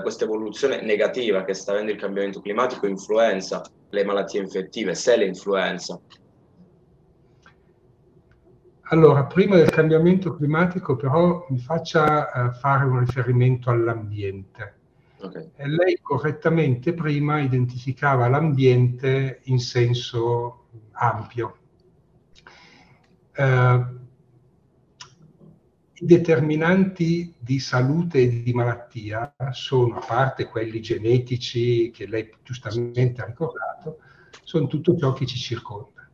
questa 0.02 0.26
evoluzione 0.26 0.82
negativa 0.82 1.46
che 1.46 1.54
sta 1.54 1.72
avendo 1.72 1.92
il 1.92 1.98
cambiamento 1.98 2.42
climatico 2.42 2.86
influenza 2.86 3.62
le 3.90 4.04
malattie 4.04 4.42
infettive, 4.42 4.94
se 4.94 5.16
le 5.16 5.26
influenza? 5.26 5.98
Allora, 8.90 9.24
prima 9.24 9.56
del 9.56 9.70
cambiamento 9.70 10.36
climatico 10.36 10.98
però 10.98 11.46
mi 11.50 11.60
faccia 11.60 12.30
uh, 12.34 12.52
fare 12.60 12.84
un 12.84 13.00
riferimento 13.00 13.70
all'ambiente 13.70 14.84
Okay. 15.18 15.50
lei 15.56 16.00
correttamente 16.02 16.94
prima 16.94 17.40
identificava 17.40 18.28
l'ambiente 18.28 19.42
in 19.46 19.60
senso 19.60 20.68
ampio. 20.92 21.58
Eh, 23.34 23.86
I 25.98 26.06
determinanti 26.06 27.34
di 27.40 27.60
salute 27.60 28.20
e 28.20 28.44
di 28.44 28.54
malattia 28.54 29.34
sono, 29.52 29.96
a 29.96 30.06
parte 30.06 30.46
quelli 30.46 30.82
genetici 30.82 31.90
che 31.92 32.06
lei 32.06 32.30
giustamente 32.44 33.22
ha 33.22 33.26
ricordato, 33.26 34.00
sono 34.44 34.68
tutto 34.68 34.98
ciò 34.98 35.14
che 35.14 35.26
ci 35.26 35.38
circonda, 35.38 36.08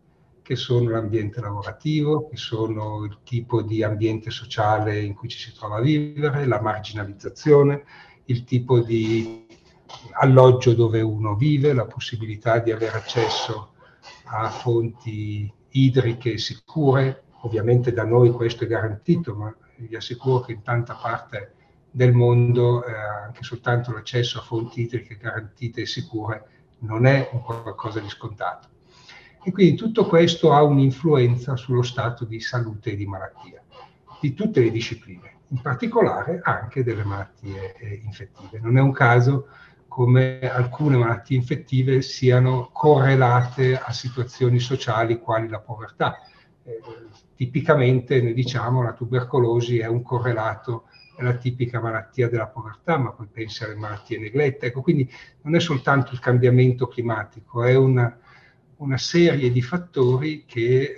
che 0.44 0.56
sono 0.56 0.90
l'ambiente 0.92 1.42
lavorativo, 1.42 2.28
che 2.28 2.38
sono 2.38 3.04
il 3.06 3.20
tipo 3.24 3.64
di 3.64 3.82
ambiente 3.84 4.30
sociale 4.30 5.02
in 5.02 5.16
cui 5.16 5.28
ci 5.28 5.40
si 5.40 5.54
trova 5.54 5.78
a 5.78 5.82
vivere, 5.82 6.46
la 6.46 6.62
marginalizzazione, 6.62 7.84
il 8.32 8.44
tipo 8.44 8.80
di 8.80 9.46
alloggio 10.14 10.74
dove 10.74 11.02
uno 11.02 11.36
vive, 11.36 11.74
la 11.74 11.86
possibilità 11.86 12.60
di 12.60 12.72
avere 12.72 12.98
accesso 12.98 13.74
a 14.26 14.50
fonti 14.50 15.52
idriche 15.70 16.38
sicure. 16.38 17.24
Ovviamente 17.42 17.92
da 17.92 18.06
noi 18.06 18.32
questo 18.32 18.64
è 18.64 18.68
garantito, 18.68 19.36
ma 19.36 19.54
vi 19.78 19.96
assicuro 19.96 20.42
che 20.42 20.54
in 20.54 20.62
tanta 20.62 20.96
parte 20.96 21.54
del 21.92 22.14
mondo 22.14 22.86
eh, 22.86 22.94
anche 22.94 23.44
soltanto 23.44 23.92
l'accesso 23.92 24.40
a 24.40 24.44
fonti 24.44 24.82
idriche 24.82 25.18
garantite 25.18 25.82
e 25.82 25.86
sicure 25.86 26.48
non 26.80 27.06
è 27.06 27.30
un 27.34 27.42
qualcosa 27.42 28.00
di 28.00 28.10
scontato. 28.10 28.70
E 29.44 29.52
quindi 29.52 29.76
tutto 29.76 30.06
questo 30.06 30.54
ha 30.54 30.64
un'influenza 30.64 31.56
sullo 31.56 31.82
stato 31.82 32.26
di 32.26 32.40
salute 32.40 32.92
e 32.92 32.96
di 32.96 33.06
malattia 33.06 33.62
di 34.20 34.34
tutte 34.36 34.62
le 34.62 34.70
discipline 34.70 35.40
in 35.52 35.62
particolare 35.62 36.40
anche 36.44 36.84
delle 36.84 37.04
malattie 37.04 37.76
eh, 37.78 38.02
infettive. 38.04 38.60
Non 38.60 38.78
è 38.78 38.82
un 38.82 38.92
caso 38.92 39.48
come 39.88 40.40
alcune 40.50 40.96
malattie 40.96 41.36
infettive 41.36 42.02
siano 42.02 42.70
correlate 42.72 43.78
a 43.78 43.92
situazioni 43.92 44.60
sociali 44.60 45.20
quali 45.20 45.50
la 45.50 45.60
povertà. 45.60 46.20
Eh, 46.64 46.80
tipicamente 47.36 48.22
noi 48.22 48.34
diciamo 48.34 48.82
la 48.82 48.94
tubercolosi 48.94 49.80
è 49.80 49.88
un 49.88 50.02
correlato 50.02 50.86
è 51.18 51.24
la 51.24 51.34
tipica 51.34 51.82
malattia 51.82 52.30
della 52.30 52.48
povertà, 52.48 52.98
ma 52.98 53.12
poi 53.12 53.28
pensi 53.28 53.66
alle 53.66 53.76
malattie 53.76 54.18
neglette. 54.18 54.68
Ecco, 54.68 54.82
quindi 54.82 55.12
non 55.42 55.56
è 55.56 55.60
soltanto 55.60 56.14
il 56.14 56.20
cambiamento 56.20 56.88
climatico, 56.88 57.64
è 57.64 57.76
una, 57.76 58.18
una 58.78 58.98
serie 58.98 59.52
di 59.52 59.62
fattori 59.62 60.46
che 60.46 60.98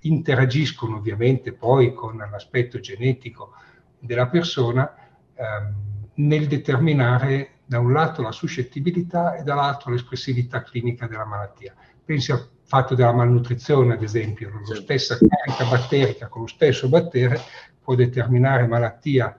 interagiscono 0.00 0.96
ovviamente 0.96 1.52
poi 1.52 1.94
con 1.94 2.18
l'aspetto 2.18 2.78
genetico 2.80 3.54
della 4.00 4.26
persona 4.26 4.94
ehm, 5.34 5.74
nel 6.14 6.46
determinare 6.46 7.60
da 7.64 7.78
un 7.78 7.92
lato 7.92 8.22
la 8.22 8.32
suscettibilità 8.32 9.36
e 9.36 9.42
dall'altro 9.42 9.92
l'espressività 9.92 10.62
clinica 10.62 11.06
della 11.06 11.24
malattia. 11.24 11.74
Pensi 12.04 12.32
al 12.32 12.48
fatto 12.64 12.94
della 12.94 13.12
malnutrizione, 13.12 13.94
ad 13.94 14.02
esempio, 14.02 14.50
la 14.68 14.74
stessa 14.74 15.16
carica 15.16 15.64
batterica 15.64 16.28
con 16.28 16.42
lo 16.42 16.46
stesso 16.48 16.88
battere 16.88 17.38
può 17.80 17.94
determinare 17.94 18.66
malattia 18.66 19.38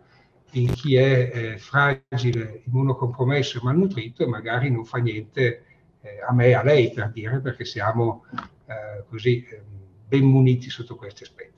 in 0.52 0.74
chi 0.74 0.96
è 0.96 1.32
eh, 1.34 1.58
fragile, 1.58 2.64
immunocompromesso 2.66 3.58
e 3.58 3.62
malnutrito 3.64 4.24
e 4.24 4.28
magari 4.28 4.70
non 4.70 4.86
fa 4.86 4.98
niente 4.98 5.64
eh, 6.02 6.22
a 6.28 6.34
me 6.34 6.48
e 6.48 6.54
a 6.54 6.64
lei, 6.64 6.92
per 6.92 7.12
dire, 7.12 7.40
perché 7.40 7.64
siamo 7.64 8.26
eh, 8.66 9.04
così 9.08 9.46
ehm, 9.50 9.64
ben 10.08 10.24
muniti 10.24 10.70
sotto 10.70 10.96
questi 10.96 11.24
aspetti. 11.24 11.51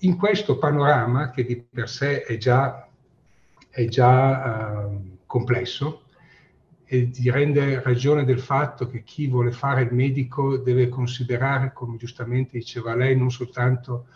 In 0.00 0.16
questo 0.16 0.58
panorama, 0.58 1.30
che 1.30 1.44
di 1.44 1.56
per 1.56 1.88
sé 1.88 2.22
è 2.22 2.36
già, 2.36 2.88
è 3.68 3.84
già 3.86 4.84
ehm, 4.84 5.18
complesso, 5.26 6.04
e 6.84 7.10
ti 7.10 7.30
rende 7.30 7.80
ragione 7.82 8.24
del 8.24 8.40
fatto 8.40 8.88
che 8.88 9.02
chi 9.02 9.28
vuole 9.28 9.52
fare 9.52 9.82
il 9.82 9.92
medico 9.92 10.56
deve 10.56 10.88
considerare, 10.88 11.72
come 11.72 11.96
giustamente 11.96 12.58
diceva 12.58 12.96
lei, 12.96 13.16
non 13.16 13.30
soltanto 13.30 14.06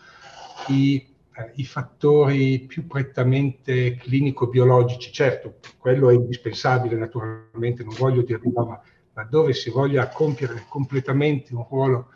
i 0.67 1.13
eh, 1.37 1.51
i 1.55 1.65
fattori 1.65 2.61
più 2.61 2.87
prettamente 2.87 3.95
clinico-biologici. 3.95 5.11
Certo, 5.11 5.55
quello 5.77 6.09
è 6.09 6.13
indispensabile 6.13 6.95
naturalmente, 6.95 7.83
non 7.83 7.93
voglio 7.97 8.21
dire 8.21 8.39
no, 8.43 8.65
ma 8.65 8.81
laddove 9.13 9.53
si 9.53 9.69
voglia 9.69 10.07
compiere 10.07 10.65
completamente 10.69 11.53
un 11.53 11.65
ruolo 11.69 12.09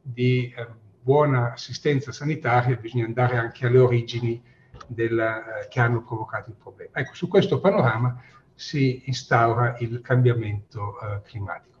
di 0.00 0.52
eh, 0.56 0.66
buona 1.04 1.52
assistenza 1.52 2.12
sanitaria, 2.12 2.76
bisogna 2.76 3.04
andare 3.04 3.36
anche 3.36 3.66
alle 3.66 3.78
origini 3.78 4.42
del, 4.86 5.18
eh, 5.18 5.68
che 5.68 5.78
hanno 5.78 6.02
provocato 6.02 6.48
il 6.48 6.56
problema. 6.56 6.92
Ecco, 6.94 7.14
su 7.14 7.28
questo 7.28 7.60
panorama 7.60 8.18
si 8.54 9.02
instaura 9.04 9.76
il 9.80 10.00
cambiamento 10.00 10.98
eh, 10.98 11.20
climatico. 11.24 11.72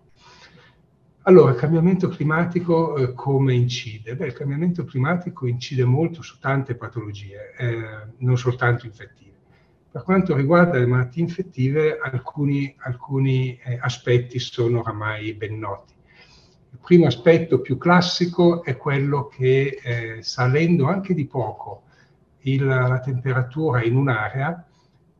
Allora, 1.22 1.52
il 1.52 1.56
cambiamento 1.56 2.08
climatico 2.08 2.96
eh, 2.98 3.14
come 3.14 3.54
incide? 3.54 4.14
Beh, 4.14 4.26
il 4.26 4.32
cambiamento 4.34 4.84
climatico 4.84 5.46
incide 5.46 5.84
molto 5.86 6.20
su 6.20 6.38
tante 6.38 6.74
patologie, 6.74 7.54
eh, 7.56 7.82
non 8.18 8.36
soltanto 8.36 8.84
infettive. 8.84 9.32
Per 9.90 10.02
quanto 10.02 10.36
riguarda 10.36 10.78
le 10.78 10.86
malattie 10.86 11.22
infettive, 11.22 11.98
alcuni, 11.98 12.74
alcuni 12.80 13.58
eh, 13.64 13.78
aspetti 13.80 14.38
sono 14.38 14.80
oramai 14.80 15.32
ben 15.32 15.58
noti. 15.58 15.93
Primo 16.84 17.06
aspetto 17.06 17.62
più 17.62 17.78
classico 17.78 18.62
è 18.62 18.76
quello 18.76 19.26
che 19.26 19.80
eh, 19.82 20.22
salendo 20.22 20.86
anche 20.86 21.14
di 21.14 21.24
poco 21.24 21.84
il, 22.40 22.62
la 22.62 23.00
temperatura 23.00 23.82
in 23.82 23.96
un'area, 23.96 24.66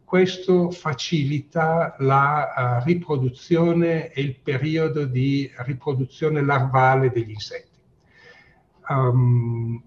questo 0.05 0.71
facilita 0.71 1.97
la 2.01 2.81
uh, 2.83 2.85
riproduzione 2.85 4.13
e 4.13 4.21
il 4.21 4.39
periodo 4.41 5.07
di 5.07 5.51
riproduzione 5.61 6.43
larvale 6.43 7.11
degli 7.11 7.31
insetti. 7.31 7.79
Um, 8.91 9.83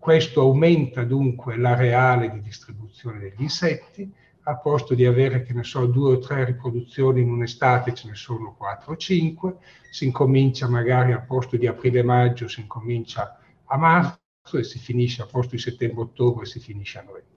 questo 0.00 0.40
aumenta 0.40 1.04
dunque 1.04 1.56
l'areale 1.56 2.32
di 2.32 2.40
distribuzione 2.40 3.20
degli 3.20 3.42
insetti, 3.42 4.12
al 4.44 4.60
posto 4.60 4.94
di 4.94 5.06
avere, 5.06 5.42
che 5.42 5.52
ne 5.52 5.62
so, 5.62 5.86
due 5.86 6.14
o 6.14 6.18
tre 6.18 6.44
riproduzioni 6.44 7.20
in 7.20 7.30
un'estate, 7.30 7.94
ce 7.94 8.08
ne 8.08 8.14
sono 8.14 8.54
quattro 8.56 8.92
o 8.92 8.96
cinque, 8.96 9.58
si 9.90 10.06
incomincia 10.06 10.68
magari 10.68 11.12
al 11.12 11.24
posto 11.24 11.56
di 11.56 11.66
aprile-maggio, 11.66 12.48
si 12.48 12.60
incomincia 12.60 13.38
a 13.64 13.76
marzo 13.76 14.18
e 14.54 14.64
si 14.64 14.78
finisce 14.78 15.22
al 15.22 15.30
posto 15.30 15.54
di 15.54 15.60
settembre-ottobre 15.60 16.46
si 16.46 16.58
finisce 16.58 16.98
a 16.98 17.02
novembre. 17.02 17.30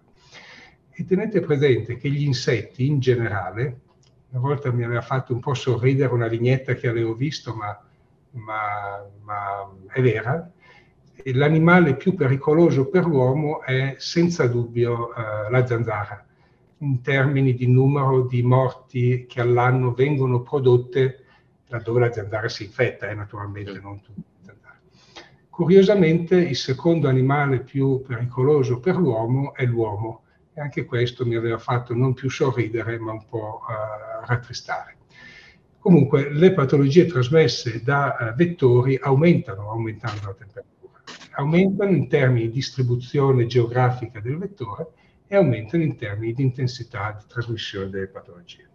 E 0.91 1.05
tenete 1.05 1.41
presente 1.41 1.97
che 1.97 2.09
gli 2.09 2.23
insetti 2.23 2.87
in 2.87 2.99
generale, 2.99 3.81
una 4.29 4.39
volta 4.39 4.71
mi 4.71 4.83
aveva 4.83 5.01
fatto 5.01 5.33
un 5.33 5.39
po' 5.39 5.53
sorridere 5.53 6.13
una 6.13 6.27
vignetta 6.27 6.73
che 6.73 6.87
avevo 6.87 7.13
visto, 7.13 7.53
ma, 7.53 7.79
ma, 8.31 9.05
ma 9.21 9.71
è 9.91 10.01
vera, 10.01 10.51
l'animale 11.33 11.95
più 11.95 12.15
pericoloso 12.15 12.87
per 12.87 13.05
l'uomo 13.05 13.61
è 13.61 13.95
senza 13.97 14.47
dubbio 14.47 15.09
uh, 15.09 15.51
la 15.51 15.65
zanzara, 15.65 16.25
in 16.79 17.01
termini 17.01 17.53
di 17.53 17.67
numero 17.67 18.23
di 18.23 18.41
morti 18.41 19.25
che 19.27 19.41
all'anno 19.41 19.93
vengono 19.93 20.41
prodotte 20.41 21.23
laddove 21.67 21.99
la 21.99 22.11
zanzara 22.11 22.47
si 22.47 22.65
infetta, 22.65 23.09
eh, 23.09 23.15
naturalmente 23.15 23.79
non 23.79 24.01
tutte. 24.01 24.23
Curiosamente 25.55 26.35
il 26.35 26.57
secondo 26.57 27.07
animale 27.07 27.61
più 27.61 28.01
pericoloso 28.01 28.81
per 28.81 28.97
l'uomo 28.97 29.53
è 29.53 29.63
l'uomo, 29.63 30.23
e 30.53 30.59
anche 30.59 30.83
questo 30.83 31.25
mi 31.25 31.35
aveva 31.35 31.57
fatto 31.57 31.93
non 31.93 32.13
più 32.13 32.29
sorridere 32.29 32.99
ma 32.99 33.13
un 33.13 33.25
po' 33.25 33.61
uh, 33.61 34.25
rattristare. 34.25 34.97
Comunque 35.79 36.29
le 36.29 36.51
patologie 36.51 37.05
trasmesse 37.05 37.81
da 37.81 38.17
uh, 38.19 38.35
vettori 38.35 38.99
aumentano 39.01 39.71
aumentando 39.71 40.25
la 40.25 40.33
temperatura, 40.33 41.01
aumentano 41.35 41.91
in 41.91 42.09
termini 42.09 42.47
di 42.47 42.53
distribuzione 42.53 43.45
geografica 43.45 44.19
del 44.19 44.37
vettore 44.37 44.87
e 45.27 45.35
aumentano 45.35 45.83
in 45.83 45.95
termini 45.95 46.33
di 46.33 46.43
intensità 46.43 47.15
di 47.17 47.25
trasmissione 47.27 47.89
delle 47.89 48.07
patologie. 48.07 48.69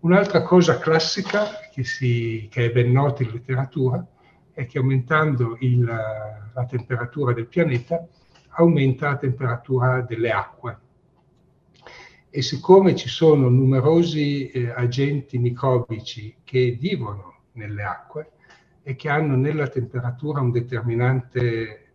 Un'altra 0.00 0.42
cosa 0.42 0.78
classica 0.78 1.46
che, 1.72 1.84
si, 1.84 2.48
che, 2.50 2.66
è 2.66 2.72
ben 2.72 2.92
nota 2.92 3.22
in 3.22 3.30
letteratura 3.32 4.06
è 4.52 4.66
che 4.66 4.78
aumentando 4.78 5.56
il, 5.60 5.82
la 5.84 6.66
temperatura 6.66 7.32
del 7.32 7.46
pianeta 7.46 8.06
aumenta 8.50 9.10
la 9.10 9.16
temperatura 9.16 10.00
delle 10.02 10.30
acque 10.30 10.78
e 12.30 12.42
siccome 12.42 12.94
ci 12.94 13.08
sono 13.08 13.48
numerosi 13.48 14.50
eh, 14.50 14.70
agenti 14.70 15.38
microbici 15.38 16.36
che 16.44 16.76
vivono 16.78 17.44
nelle 17.52 17.82
acque 17.82 18.32
e 18.82 18.94
che 18.94 19.08
hanno 19.08 19.36
nella 19.36 19.68
temperatura 19.68 20.40
un 20.40 20.50
determinante 20.50 21.85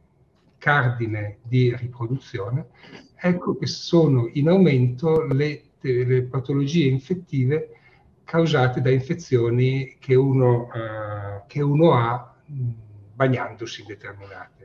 cardine 0.62 1.40
di 1.42 1.76
riproduzione, 1.76 2.68
ecco 3.16 3.58
che 3.58 3.66
sono 3.66 4.30
in 4.34 4.48
aumento 4.48 5.26
le, 5.26 5.64
le 5.80 6.22
patologie 6.24 6.86
infettive 6.86 7.70
causate 8.24 8.80
da 8.80 8.92
infezioni 8.92 9.98
che 10.00 10.14
uno, 10.14 10.70
eh, 10.72 11.42
che 11.48 11.62
uno 11.62 11.94
ha 11.94 12.36
bagnandosi 13.16 13.82
in 13.82 13.88
determinate 13.88 14.62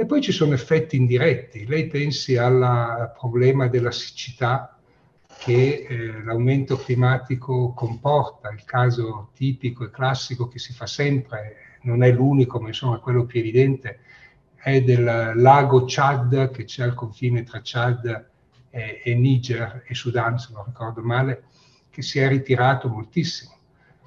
e 0.00 0.06
poi 0.06 0.20
ci 0.20 0.30
sono 0.30 0.54
effetti 0.54 0.94
indiretti. 0.94 1.66
Lei 1.66 1.88
pensi 1.88 2.36
al 2.36 3.12
problema 3.18 3.66
della 3.66 3.90
siccità 3.90 4.78
che 5.40 5.86
eh, 5.88 6.22
l'aumento 6.22 6.76
climatico 6.76 7.72
comporta, 7.72 8.48
il 8.50 8.62
caso 8.64 9.30
tipico 9.34 9.82
e 9.82 9.90
classico 9.90 10.46
che 10.46 10.60
si 10.60 10.72
fa 10.72 10.86
sempre, 10.86 11.78
non 11.82 12.04
è 12.04 12.12
l'unico, 12.12 12.60
ma 12.60 12.68
insomma 12.68 13.00
quello 13.00 13.24
più 13.24 13.40
evidente, 13.40 13.98
è 14.60 14.82
del 14.82 15.32
lago 15.36 15.84
Chad 15.86 16.50
che 16.50 16.64
c'è 16.64 16.82
al 16.82 16.94
confine 16.94 17.44
tra 17.44 17.60
Chad 17.62 18.26
e, 18.70 19.00
e 19.02 19.14
Niger 19.14 19.84
e 19.86 19.94
Sudan, 19.94 20.38
se 20.38 20.48
non 20.52 20.64
ricordo 20.64 21.02
male, 21.02 21.44
che 21.90 22.02
si 22.02 22.18
è 22.18 22.28
ritirato 22.28 22.88
moltissimo. 22.88 23.56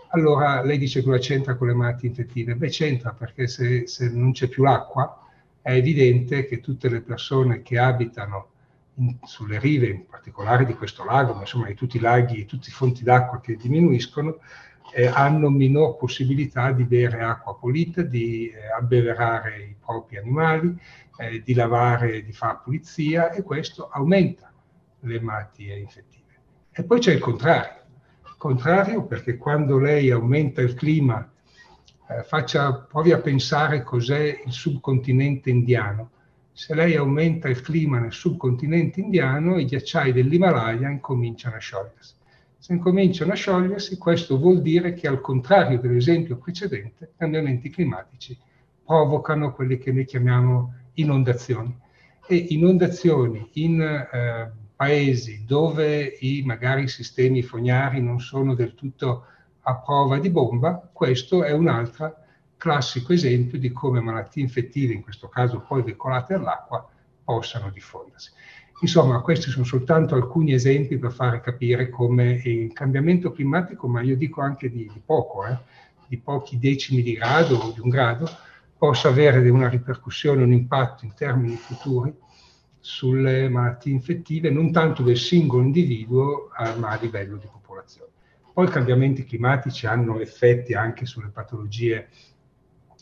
Allora 0.10 0.62
lei 0.62 0.78
dice 0.78 1.02
cosa 1.02 1.20
c'entra 1.20 1.56
con 1.56 1.68
le 1.68 1.74
malattie 1.74 2.10
infettive? 2.10 2.56
Beh, 2.56 2.70
c'entra 2.70 3.12
perché 3.12 3.48
se, 3.48 3.88
se 3.88 4.10
non 4.10 4.34
c'è 4.34 4.48
più 4.48 4.64
l'acqua, 4.64 5.26
è 5.62 5.72
evidente 5.74 6.46
che 6.46 6.60
tutte 6.60 6.90
le 6.90 7.02
persone 7.02 7.62
che 7.62 7.78
abitano 7.78 8.50
in, 8.96 9.18
sulle 9.24 9.58
rive, 9.60 9.88
in 9.88 10.06
particolare 10.06 10.66
di 10.66 10.74
questo 10.74 11.06
lago, 11.06 11.34
ma 11.34 11.42
insomma 11.42 11.68
di 11.68 11.76
tutti 11.76 11.98
i 11.98 12.02
laghi 12.02 12.42
e 12.42 12.46
tutte 12.46 12.68
le 12.68 12.76
fonti 12.76 13.04
d'acqua 13.04 13.40
che 13.40 13.56
diminuiscono, 13.56 14.40
eh, 14.94 15.08
hanno 15.08 15.50
minor 15.50 15.98
possibilità 15.98 16.72
di 16.72 16.84
bere 16.84 17.22
acqua 17.22 17.56
pulita, 17.56 18.02
di 18.02 18.50
eh, 18.50 18.72
abbeverare 18.72 19.64
i 19.64 19.76
propri 19.80 20.18
animali, 20.18 20.78
eh, 21.18 21.42
di 21.44 21.54
lavare, 21.54 22.24
di 22.24 22.34
fare 22.34 22.60
pulizia 22.64 23.32
e 23.32 23.42
questo 23.42 23.90
aumenta 23.90 24.52
le 25.02 25.20
malattie 25.20 25.78
infettive. 25.78 26.20
E 26.72 26.84
poi 26.84 27.00
c'è 27.00 27.14
il 27.14 27.20
contrario. 27.20 27.80
Il 28.26 28.36
contrario 28.38 29.04
perché 29.04 29.38
quando 29.38 29.78
lei 29.78 30.10
aumenta 30.12 30.62
il 30.62 30.74
clima 30.74 31.30
eh, 32.10 32.24
faccia, 32.24 32.74
provi 32.74 33.12
a 33.12 33.20
pensare 33.20 33.84
cos'è 33.84 34.42
il 34.46 34.52
subcontinente 34.52 35.50
indiano. 35.50 36.12
Se 36.52 36.76
lei 36.76 36.96
aumenta 36.96 37.48
il 37.48 37.62
clima 37.62 38.00
nel 38.00 38.12
subcontinente 38.12 39.00
indiano, 39.00 39.58
i 39.58 39.66
ghiacciai 39.66 40.12
dell'Himalaya 40.12 40.90
incominciano 40.90 41.56
a 41.56 41.60
sciogliersi. 41.60 42.16
Se 42.62 42.74
incominciano 42.74 43.32
a 43.32 43.36
sciogliersi, 43.36 43.98
questo 43.98 44.38
vuol 44.38 44.62
dire 44.62 44.94
che 44.94 45.08
al 45.08 45.20
contrario 45.20 45.80
dell'esempio 45.80 46.38
precedente, 46.38 47.14
cambiamenti 47.18 47.72
climatici 47.72 48.38
provocano 48.86 49.52
quelli 49.52 49.80
che 49.80 49.92
noi 49.92 50.06
chiamiamo 50.06 50.72
inondazioni. 50.94 51.76
E 52.28 52.36
inondazioni 52.36 53.50
in 53.54 53.82
eh, 53.82 54.52
paesi 54.76 55.44
dove 55.44 56.04
i, 56.20 56.44
magari 56.46 56.88
sistemi 56.88 57.42
fognari 57.42 58.00
non 58.00 58.20
sono 58.20 58.54
del 58.54 58.76
tutto 58.76 59.26
a 59.62 59.78
prova 59.78 60.20
di 60.20 60.30
bomba, 60.30 60.88
questo 60.94 61.44
è 61.44 61.52
un'altra 61.54 62.16
classico 62.58 63.12
esempio 63.12 63.58
di 63.58 63.72
come 63.72 64.02
malattie 64.02 64.44
infettive, 64.44 64.94
in 64.94 65.02
questo 65.02 65.30
caso 65.30 65.62
poi 65.62 65.82
veicolate 65.82 66.36
all'acqua, 66.36 66.88
possano 67.24 67.72
diffondersi. 67.72 68.30
Insomma, 68.82 69.22
questi 69.22 69.52
sono 69.52 69.64
soltanto 69.64 70.16
alcuni 70.16 70.54
esempi 70.54 70.98
per 70.98 71.12
fare 71.12 71.40
capire 71.40 71.90
come 71.90 72.42
il 72.44 72.74
cambiamento 72.74 73.32
climatico, 73.32 73.88
ma 73.88 74.02
io 74.02 74.18
dico 74.18 74.42
anche 74.42 74.72
di, 74.72 74.90
di 74.92 75.02
poco, 75.06 75.46
eh, 75.46 75.56
di 76.08 76.18
pochi 76.18 76.58
decimi 76.58 77.04
di 77.04 77.14
grado 77.14 77.58
o 77.58 77.72
di 77.72 77.80
un 77.80 77.90
grado, 77.90 78.28
possa 78.76 79.10
avere 79.10 79.48
una 79.50 79.70
ripercussione, 79.70 80.42
un 80.42 80.52
impatto 80.52 81.06
in 81.06 81.14
termini 81.14 81.56
futuri 81.58 82.12
sulle 82.80 83.48
malattie 83.50 83.92
infettive, 83.92 84.50
non 84.50 84.72
tanto 84.72 85.04
del 85.04 85.18
singolo 85.18 85.62
individuo, 85.62 86.50
eh, 86.58 86.76
ma 86.78 86.90
a 86.90 87.00
livello 87.00 87.38
di 87.38 87.46
popolazione. 87.52 88.10
Poi 88.52 88.66
i 88.66 88.72
cambiamenti 88.72 89.24
climatici 89.24 89.86
hanno 89.86 90.20
effetti 90.20 90.74
anche 90.74 91.06
sulle 91.06 91.30
patologie 91.30 92.10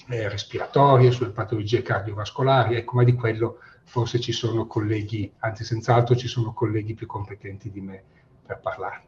eh, 0.10 0.28
respiratorie, 0.28 1.12
sulle 1.12 1.32
patologie 1.32 1.82
cardiovascolari, 1.82 2.76
ecco, 2.76 2.98
ma 2.98 3.06
di 3.06 3.14
quello 3.14 3.60
forse 3.90 4.20
ci 4.20 4.32
sono 4.32 4.68
colleghi, 4.68 5.32
anzi 5.40 5.64
senz'altro 5.64 6.16
ci 6.16 6.28
sono 6.28 6.54
colleghi 6.54 6.94
più 6.94 7.08
competenti 7.08 7.72
di 7.72 7.82
me 7.82 8.04
per 8.46 8.60
parlare. 8.60 9.02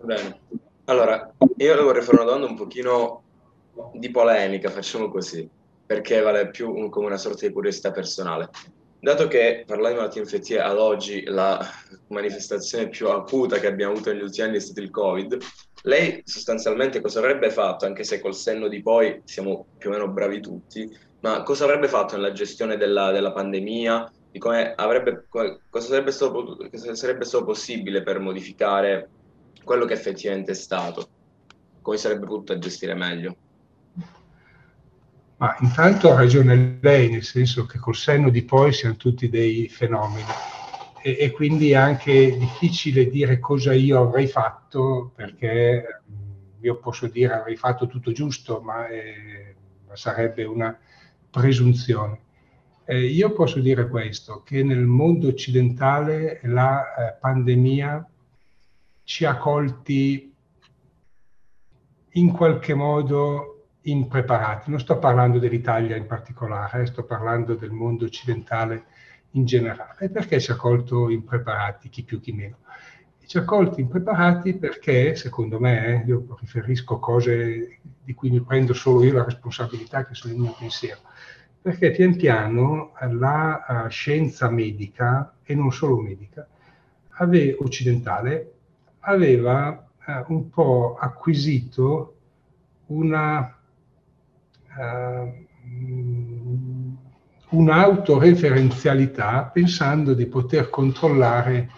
Bene, 0.00 0.40
allora 0.84 1.30
io 1.58 1.82
vorrei 1.82 2.02
fare 2.02 2.16
una 2.16 2.24
domanda 2.24 2.46
un 2.46 2.56
pochino 2.56 3.22
di 3.92 4.10
polemica, 4.10 4.70
facciamo 4.70 5.10
così, 5.10 5.46
perché 5.84 6.22
vale 6.22 6.48
più 6.48 6.74
un, 6.74 6.88
come 6.88 7.06
una 7.06 7.18
sorta 7.18 7.46
di 7.46 7.52
curiosità 7.52 7.90
personale. 7.90 8.48
Dato 9.00 9.28
che 9.28 9.64
parlare 9.66 9.92
di 9.92 9.98
malattie 9.98 10.22
infettive 10.22 10.60
ad 10.62 10.78
oggi 10.78 11.24
la 11.24 11.62
manifestazione 12.06 12.88
più 12.88 13.10
acuta 13.10 13.58
che 13.58 13.66
abbiamo 13.66 13.92
avuto 13.92 14.10
negli 14.10 14.22
ultimi 14.22 14.46
anni 14.46 14.56
è 14.56 14.60
stato 14.60 14.80
il 14.80 14.90
Covid, 14.90 15.36
lei 15.86 16.22
sostanzialmente 16.24 17.00
cosa 17.00 17.18
avrebbe 17.18 17.50
fatto, 17.50 17.84
anche 17.84 18.04
se 18.04 18.20
col 18.20 18.34
senno 18.34 18.68
di 18.68 18.80
poi 18.80 19.20
siamo 19.24 19.66
più 19.76 19.90
o 19.90 19.92
meno 19.92 20.08
bravi 20.08 20.40
tutti, 20.40 20.90
ma 21.20 21.42
cosa 21.42 21.64
avrebbe 21.64 21.88
fatto 21.88 22.16
nella 22.16 22.32
gestione 22.32 22.76
della, 22.76 23.10
della 23.10 23.32
pandemia? 23.32 24.12
Di 24.30 24.38
come 24.38 24.72
avrebbe, 24.74 25.26
cosa, 25.28 25.58
sarebbe 25.70 26.10
stato, 26.10 26.56
cosa 26.70 26.94
sarebbe 26.94 27.24
stato 27.24 27.44
possibile 27.44 28.02
per 28.02 28.18
modificare 28.18 29.08
quello 29.62 29.84
che 29.84 29.92
effettivamente 29.92 30.52
è 30.52 30.54
stato? 30.54 31.08
Come 31.82 31.96
sarebbe 31.98 32.26
potuto 32.26 32.58
gestire 32.58 32.94
meglio? 32.94 33.36
Ma 35.36 35.56
intanto 35.60 36.10
ha 36.10 36.16
ragione 36.16 36.78
lei, 36.80 37.10
nel 37.10 37.24
senso 37.24 37.66
che 37.66 37.78
col 37.78 37.94
senno 37.94 38.30
di 38.30 38.42
poi 38.42 38.72
siamo 38.72 38.96
tutti 38.96 39.28
dei 39.28 39.68
fenomeni 39.68 40.24
e, 41.06 41.18
e 41.20 41.30
quindi 41.32 41.72
è 41.72 41.74
anche 41.74 42.34
difficile 42.38 43.10
dire 43.10 43.38
cosa 43.38 43.74
io 43.74 44.00
avrei 44.00 44.26
fatto 44.26 45.12
perché 45.14 46.00
io 46.58 46.78
posso 46.78 47.08
dire 47.08 47.34
avrei 47.34 47.56
fatto 47.56 47.86
tutto 47.86 48.10
giusto, 48.10 48.62
ma, 48.62 48.88
eh, 48.88 49.54
sarebbe 49.92 50.44
una 50.44 50.74
presunzione. 51.28 52.20
Eh, 52.86 53.04
io 53.04 53.32
posso 53.32 53.60
dire 53.60 53.86
questo, 53.88 54.42
che 54.42 54.62
nel 54.62 54.86
mondo 54.86 55.28
occidentale 55.28 56.40
la 56.44 56.94
eh, 56.94 57.18
pandemia 57.20 58.08
ci 59.02 59.26
ha 59.26 59.36
colti 59.36 60.34
in 62.12 62.32
qualche 62.32 62.72
modo 62.72 63.66
impreparati. 63.82 64.70
Non 64.70 64.80
sto 64.80 64.98
parlando 64.98 65.38
dell'Italia 65.38 65.96
in 65.96 66.06
particolare, 66.06 66.80
eh, 66.80 66.86
sto 66.86 67.04
parlando 67.04 67.56
del 67.56 67.72
mondo 67.72 68.06
occidentale 68.06 68.86
in 69.34 69.44
generale. 69.44 70.08
Perché 70.08 70.40
ci 70.40 70.50
ha 70.50 70.56
colto 70.56 71.08
impreparati, 71.08 71.88
chi 71.88 72.02
più 72.02 72.20
chi 72.20 72.32
meno? 72.32 72.58
ci 73.26 73.38
ha 73.38 73.44
colti 73.44 73.80
impreparati 73.80 74.54
perché, 74.54 75.14
secondo 75.14 75.58
me, 75.58 76.02
eh, 76.02 76.06
io 76.06 76.36
riferisco 76.38 76.98
cose 76.98 77.78
di 78.02 78.14
cui 78.14 78.30
mi 78.30 78.40
prendo 78.40 78.74
solo 78.74 79.02
io 79.02 79.14
la 79.14 79.24
responsabilità, 79.24 80.04
che 80.04 80.14
sono 80.14 80.34
il 80.34 80.40
mio 80.40 80.54
pensiero, 80.58 81.00
perché 81.60 81.90
pian 81.90 82.16
piano 82.16 82.92
la 83.10 83.86
uh, 83.86 83.88
scienza 83.88 84.50
medica, 84.50 85.36
e 85.42 85.54
non 85.54 85.72
solo 85.72 86.00
medica, 86.00 86.46
ave, 87.08 87.56
occidentale, 87.58 88.52
aveva 89.00 89.88
uh, 90.06 90.32
un 90.32 90.50
po' 90.50 90.96
acquisito 90.98 92.16
una, 92.86 93.56
uh, 94.76 95.46
un'autoreferenzialità 97.54 99.44
pensando 99.44 100.12
di 100.12 100.26
poter 100.26 100.70
controllare 100.70 101.70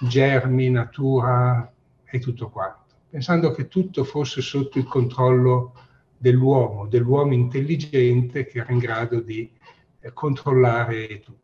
germi, 0.00 0.70
natura 0.70 1.70
e 2.04 2.18
tutto 2.18 2.48
quanto, 2.48 2.94
pensando 3.10 3.50
che 3.50 3.68
tutto 3.68 4.04
fosse 4.04 4.40
sotto 4.40 4.78
il 4.78 4.84
controllo 4.84 5.74
dell'uomo, 6.16 6.86
dell'uomo 6.86 7.34
intelligente 7.34 8.46
che 8.46 8.58
era 8.60 8.72
in 8.72 8.78
grado 8.78 9.20
di 9.20 9.50
eh, 10.00 10.12
controllare 10.12 11.20
tutto. 11.20 11.38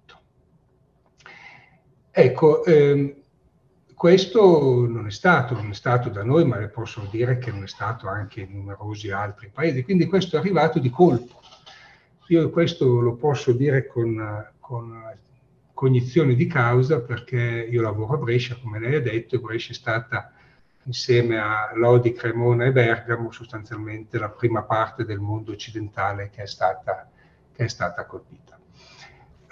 Ecco, 2.10 2.64
ehm, 2.64 3.14
questo 3.94 4.86
non 4.86 5.06
è 5.06 5.10
stato, 5.10 5.54
non 5.54 5.70
è 5.70 5.74
stato 5.74 6.08
da 6.08 6.24
noi, 6.24 6.46
ma 6.46 6.58
le 6.58 6.68
posso 6.68 7.06
dire 7.10 7.36
che 7.36 7.50
non 7.50 7.62
è 7.62 7.68
stato 7.68 8.08
anche 8.08 8.40
in 8.40 8.52
numerosi 8.52 9.10
altri 9.10 9.50
paesi, 9.52 9.82
quindi 9.82 10.06
questo 10.06 10.36
è 10.36 10.38
arrivato 10.38 10.78
di 10.78 10.88
colpo. 10.88 11.40
Io 12.28 12.50
questo 12.50 13.00
lo 13.00 13.14
posso 13.14 13.52
dire 13.52 13.86
con, 13.86 14.50
con 14.58 15.16
cognizione 15.72 16.34
di 16.34 16.46
causa 16.46 17.00
perché 17.00 17.68
io 17.70 17.82
lavoro 17.82 18.14
a 18.14 18.16
Brescia, 18.18 18.58
come 18.60 18.80
lei 18.80 18.96
ha 18.96 19.00
detto, 19.00 19.36
e 19.36 19.40
Brescia 19.40 19.70
è 19.70 19.74
stata 19.74 20.32
insieme 20.84 21.38
a 21.38 21.70
Lodi, 21.74 22.12
Cremona 22.12 22.64
e 22.64 22.72
Bergamo, 22.72 23.30
sostanzialmente 23.30 24.18
la 24.18 24.30
prima 24.30 24.62
parte 24.62 25.04
del 25.04 25.18
mondo 25.18 25.52
occidentale 25.52 26.30
che 26.30 26.42
è 26.42 26.46
stata, 26.46 27.08
che 27.52 27.64
è 27.64 27.68
stata 27.68 28.06
colpita. 28.06 28.58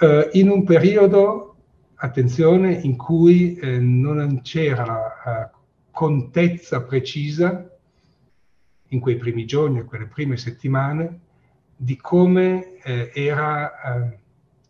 Eh, 0.01 0.31
in 0.33 0.51
un 0.51 0.65
periodo, 0.65 1.57
attenzione, 1.97 2.73
in 2.73 2.97
cui 2.97 3.57
eh, 3.57 3.79
non 3.79 4.41
c'era 4.43 4.85
la 4.85 5.51
uh, 5.53 5.59
contezza 5.91 6.83
precisa, 6.83 7.69
in 8.89 9.01
quei 9.01 9.17
primi 9.17 9.45
giorni, 9.45 9.85
quelle 9.85 10.07
prime 10.07 10.37
settimane, 10.37 11.21
di 11.77 11.97
come 11.97 12.79
eh, 12.83 13.11
era 13.15 13.73
eh, 13.73 14.19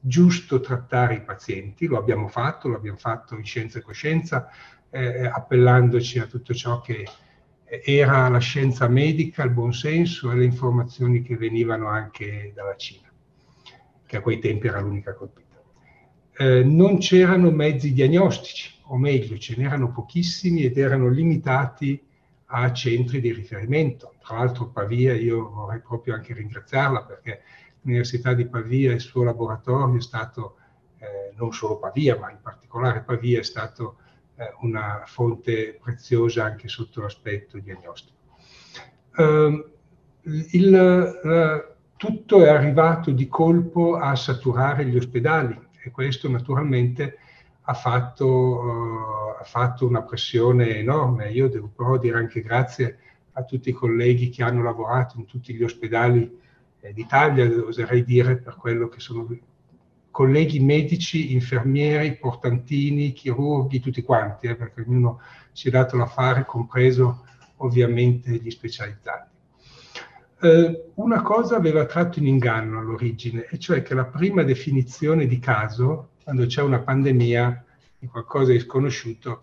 giusto 0.00 0.60
trattare 0.60 1.14
i 1.14 1.22
pazienti, 1.22 1.86
lo 1.86 1.98
abbiamo 1.98 2.28
fatto, 2.28 2.68
lo 2.68 2.76
abbiamo 2.76 2.98
fatto 2.98 3.36
in 3.36 3.44
scienza 3.44 3.78
e 3.78 3.82
coscienza, 3.82 4.48
eh, 4.90 5.26
appellandoci 5.26 6.18
a 6.18 6.26
tutto 6.26 6.54
ciò 6.54 6.80
che 6.80 7.06
era 7.82 8.28
la 8.28 8.38
scienza 8.38 8.86
medica, 8.88 9.42
il 9.42 9.50
buonsenso 9.50 10.30
e 10.30 10.36
le 10.36 10.44
informazioni 10.44 11.22
che 11.22 11.36
venivano 11.36 11.88
anche 11.88 12.52
dalla 12.54 12.76
Cina, 12.76 13.10
che 14.06 14.16
a 14.16 14.20
quei 14.20 14.38
tempi 14.38 14.66
era 14.66 14.80
l'unica 14.80 15.14
colpita. 15.14 15.62
Eh, 16.36 16.62
non 16.64 16.98
c'erano 16.98 17.50
mezzi 17.50 17.92
diagnostici, 17.92 18.80
o 18.88 18.98
meglio, 18.98 19.38
ce 19.38 19.54
n'erano 19.56 19.90
pochissimi 19.92 20.64
ed 20.64 20.76
erano 20.76 21.08
limitati 21.08 22.00
a 22.56 22.72
centri 22.72 23.20
di 23.20 23.32
riferimento. 23.32 24.14
Tra 24.24 24.38
l'altro 24.38 24.68
Pavia, 24.68 25.12
io 25.12 25.50
vorrei 25.50 25.80
proprio 25.80 26.14
anche 26.14 26.34
ringraziarla 26.34 27.02
perché 27.02 27.42
l'Università 27.80 28.32
di 28.32 28.46
Pavia 28.46 28.92
e 28.92 28.94
il 28.94 29.00
suo 29.00 29.24
laboratorio 29.24 29.96
è 29.96 30.00
stato, 30.00 30.56
eh, 30.98 31.34
non 31.36 31.52
solo 31.52 31.78
Pavia, 31.78 32.16
ma 32.16 32.30
in 32.30 32.38
particolare 32.40 33.02
Pavia 33.02 33.40
è 33.40 33.42
stato 33.42 33.96
eh, 34.36 34.54
una 34.60 35.02
fonte 35.04 35.80
preziosa 35.82 36.44
anche 36.44 36.68
sotto 36.68 37.00
l'aspetto 37.00 37.58
diagnostico. 37.58 38.12
Uh, 39.16 39.72
il, 40.22 41.20
uh, 41.22 41.74
tutto 41.96 42.44
è 42.44 42.48
arrivato 42.48 43.10
di 43.10 43.28
colpo 43.28 43.96
a 43.96 44.14
saturare 44.14 44.86
gli 44.86 44.96
ospedali 44.96 45.60
e 45.82 45.90
questo 45.90 46.28
naturalmente 46.28 47.18
ha 47.66 47.74
fatto, 47.74 48.26
uh, 48.26 49.40
ha 49.40 49.44
fatto 49.44 49.86
una 49.86 50.02
pressione 50.02 50.76
enorme. 50.76 51.30
Io 51.30 51.48
devo 51.48 51.70
però 51.74 51.98
dire 51.98 52.18
anche 52.18 52.42
grazie 52.42 52.98
a 53.32 53.44
tutti 53.44 53.70
i 53.70 53.72
colleghi 53.72 54.28
che 54.28 54.42
hanno 54.42 54.62
lavorato 54.62 55.18
in 55.18 55.24
tutti 55.26 55.54
gli 55.54 55.62
ospedali 55.62 56.38
eh, 56.80 56.92
d'Italia, 56.92 57.46
oserei 57.64 58.04
dire, 58.04 58.36
per 58.36 58.56
quello 58.56 58.88
che 58.88 59.00
sono 59.00 59.26
colleghi 60.10 60.60
medici, 60.60 61.32
infermieri, 61.32 62.16
portantini, 62.16 63.12
chirurghi, 63.12 63.80
tutti 63.80 64.02
quanti, 64.02 64.46
eh, 64.46 64.54
perché 64.54 64.84
ognuno 64.86 65.20
si 65.50 65.68
è 65.68 65.70
dato 65.70 65.96
la 65.96 66.06
fare, 66.06 66.44
compreso 66.44 67.24
ovviamente 67.56 68.30
gli 68.30 68.50
specializzati. 68.50 69.32
Eh, 70.40 70.90
una 70.94 71.22
cosa 71.22 71.56
aveva 71.56 71.86
tratto 71.86 72.18
in 72.18 72.26
inganno 72.26 72.78
all'origine, 72.78 73.46
e 73.50 73.58
cioè 73.58 73.82
che 73.82 73.94
la 73.94 74.04
prima 74.04 74.42
definizione 74.42 75.26
di 75.26 75.38
caso, 75.38 76.10
quando 76.24 76.46
c'è 76.46 76.62
una 76.62 76.80
pandemia 76.80 77.64
di 77.98 78.06
qualcosa 78.06 78.52
di 78.52 78.58
sconosciuto 78.58 79.42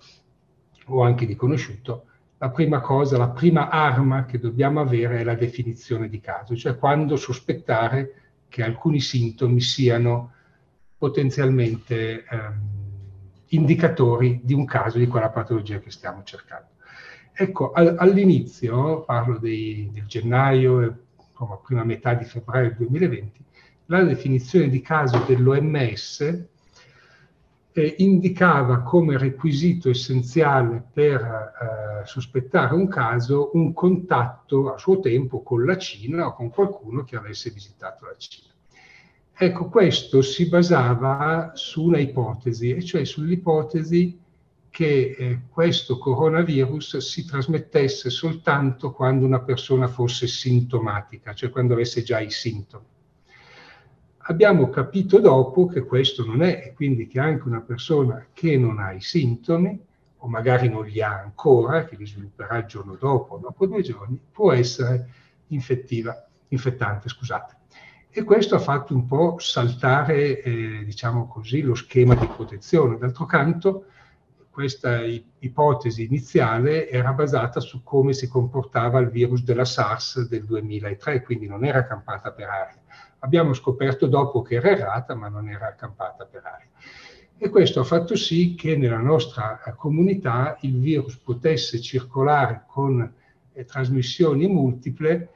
o 0.88 1.04
anche 1.04 1.28
di 1.28 1.36
conosciuto, 1.36 2.06
la 2.40 2.50
prima 2.50 2.82
cosa, 2.82 3.18
la 3.18 3.30
prima 3.30 3.70
arma 3.70 4.26
che 4.26 4.40
dobbiamo 4.40 4.82
avere 4.82 5.20
è 5.20 5.24
la 5.24 5.36
definizione 5.36 6.10
di 6.10 6.20
caso, 6.20 6.56
cioè 6.56 6.76
quando 6.76 7.16
sospettare 7.16 8.16
che 8.50 8.64
alcuni 8.64 9.00
sintomi 9.00 9.62
siano 9.62 10.34
potenzialmente 10.98 12.26
ehm, 12.26 12.62
indicatori 13.50 14.42
di 14.44 14.54
un 14.54 14.66
caso 14.66 14.98
di 14.98 15.06
quella 15.06 15.30
patologia 15.30 15.80
che 15.80 15.92
stiamo 15.92 16.24
cercando. 16.24 16.70
Ecco, 17.32 17.72
al, 17.74 17.96
all'inizio, 18.00 19.04
parlo 19.04 19.38
dei, 19.38 19.90
del 19.94 20.06
gennaio 20.08 21.06
insomma, 21.30 21.58
prima 21.58 21.84
metà 21.84 22.16
di 22.16 22.26
febbraio 22.26 22.74
2020, 22.76 23.44
la 23.86 24.04
definizione 24.04 24.68
di 24.68 24.82
caso 24.82 25.24
dell'OMS 25.28 26.50
eh, 27.74 27.96
indicava 28.00 28.82
come 28.82 29.18
requisito 29.18 29.90
essenziale 29.90 30.84
per 30.92 31.22
eh, 31.22 32.06
sospettare 32.06 32.76
un 32.76 32.88
caso 32.88 33.52
un 33.54 33.74
contatto 33.74 34.74
a 34.74 34.78
suo 34.78 35.00
tempo 35.00 35.42
con 35.42 35.66
la 35.66 35.78
Cina 35.78 36.28
o 36.28 36.34
con 36.34 36.50
qualcuno 36.50 37.04
che 37.04 37.16
avesse 37.16 37.50
visitato 37.50 38.06
la 38.06 38.16
Cina. 38.18 38.50
Ecco, 39.34 39.70
questo 39.70 40.22
si 40.22 40.48
basava 40.50 41.52
su 41.56 41.84
una 41.84 41.98
ipotesi, 41.98 42.76
e 42.76 42.84
cioè 42.84 43.06
sull'ipotesi 43.06 44.20
che 44.70 45.16
eh, 45.18 45.40
questo 45.50 45.98
coronavirus 45.98 46.98
si 46.98 47.26
trasmettesse 47.26 48.10
soltanto 48.10 48.92
quando 48.92 49.26
una 49.26 49.42
persona 49.42 49.88
fosse 49.88 50.28
sintomatica, 50.28 51.34
cioè 51.34 51.50
quando 51.50 51.74
avesse 51.74 52.04
già 52.04 52.20
i 52.20 52.30
sintomi. 52.30 52.86
Abbiamo 54.32 54.70
capito 54.70 55.20
dopo 55.20 55.68
che 55.68 55.82
questo 55.82 56.26
non 56.26 56.42
è, 56.42 56.64
e 56.66 56.74
quindi 56.74 57.06
che 57.06 57.20
anche 57.20 57.50
una 57.50 57.60
persona 57.60 58.28
che 58.32 58.56
non 58.56 58.80
ha 58.80 58.94
i 58.94 59.02
sintomi, 59.02 59.78
o 60.20 60.28
magari 60.30 60.70
non 60.70 60.86
li 60.86 61.02
ha 61.02 61.20
ancora, 61.20 61.84
che 61.84 61.98
li 61.98 62.08
svilupperà 62.08 62.60
il 62.60 62.66
giorno 62.66 62.96
dopo, 62.96 63.38
dopo 63.38 63.66
due 63.66 63.82
giorni, 63.82 64.18
può 64.32 64.54
essere 64.54 65.10
infettiva, 65.48 66.26
infettante. 66.48 67.10
Scusate. 67.10 67.58
E 68.10 68.24
questo 68.24 68.56
ha 68.56 68.60
fatto 68.60 68.96
un 68.96 69.06
po' 69.06 69.36
saltare, 69.38 70.42
eh, 70.42 70.84
diciamo 70.86 71.28
così, 71.28 71.60
lo 71.60 71.76
schema 71.76 72.16
di 72.16 72.26
protezione. 72.26 72.98
D'altro 72.98 73.26
canto, 73.26 73.88
questa 74.50 75.02
ipotesi 75.40 76.06
iniziale 76.06 76.90
era 76.90 77.12
basata 77.12 77.60
su 77.60 77.84
come 77.84 78.14
si 78.14 78.30
comportava 78.30 79.00
il 79.00 79.10
virus 79.10 79.44
della 79.44 79.66
SARS 79.66 80.26
del 80.30 80.46
2003, 80.46 81.22
quindi 81.22 81.48
non 81.48 81.66
era 81.66 81.86
campata 81.86 82.32
per 82.32 82.48
aria. 82.48 82.80
Abbiamo 83.24 83.54
scoperto 83.54 84.08
dopo 84.08 84.42
che 84.42 84.56
era 84.56 84.70
errata, 84.72 85.14
ma 85.14 85.28
non 85.28 85.48
era 85.48 85.68
accampata 85.68 86.26
per 86.26 86.44
aria. 86.44 86.68
E 87.38 87.50
questo 87.50 87.80
ha 87.80 87.84
fatto 87.84 88.16
sì 88.16 88.54
che 88.56 88.76
nella 88.76 89.00
nostra 89.00 89.64
eh, 89.64 89.74
comunità 89.76 90.58
il 90.62 90.80
virus 90.80 91.18
potesse 91.18 91.80
circolare 91.82 92.66
con 92.68 93.14
eh, 93.54 93.66
trasmissioni 93.66 94.48
multiple 94.48 95.30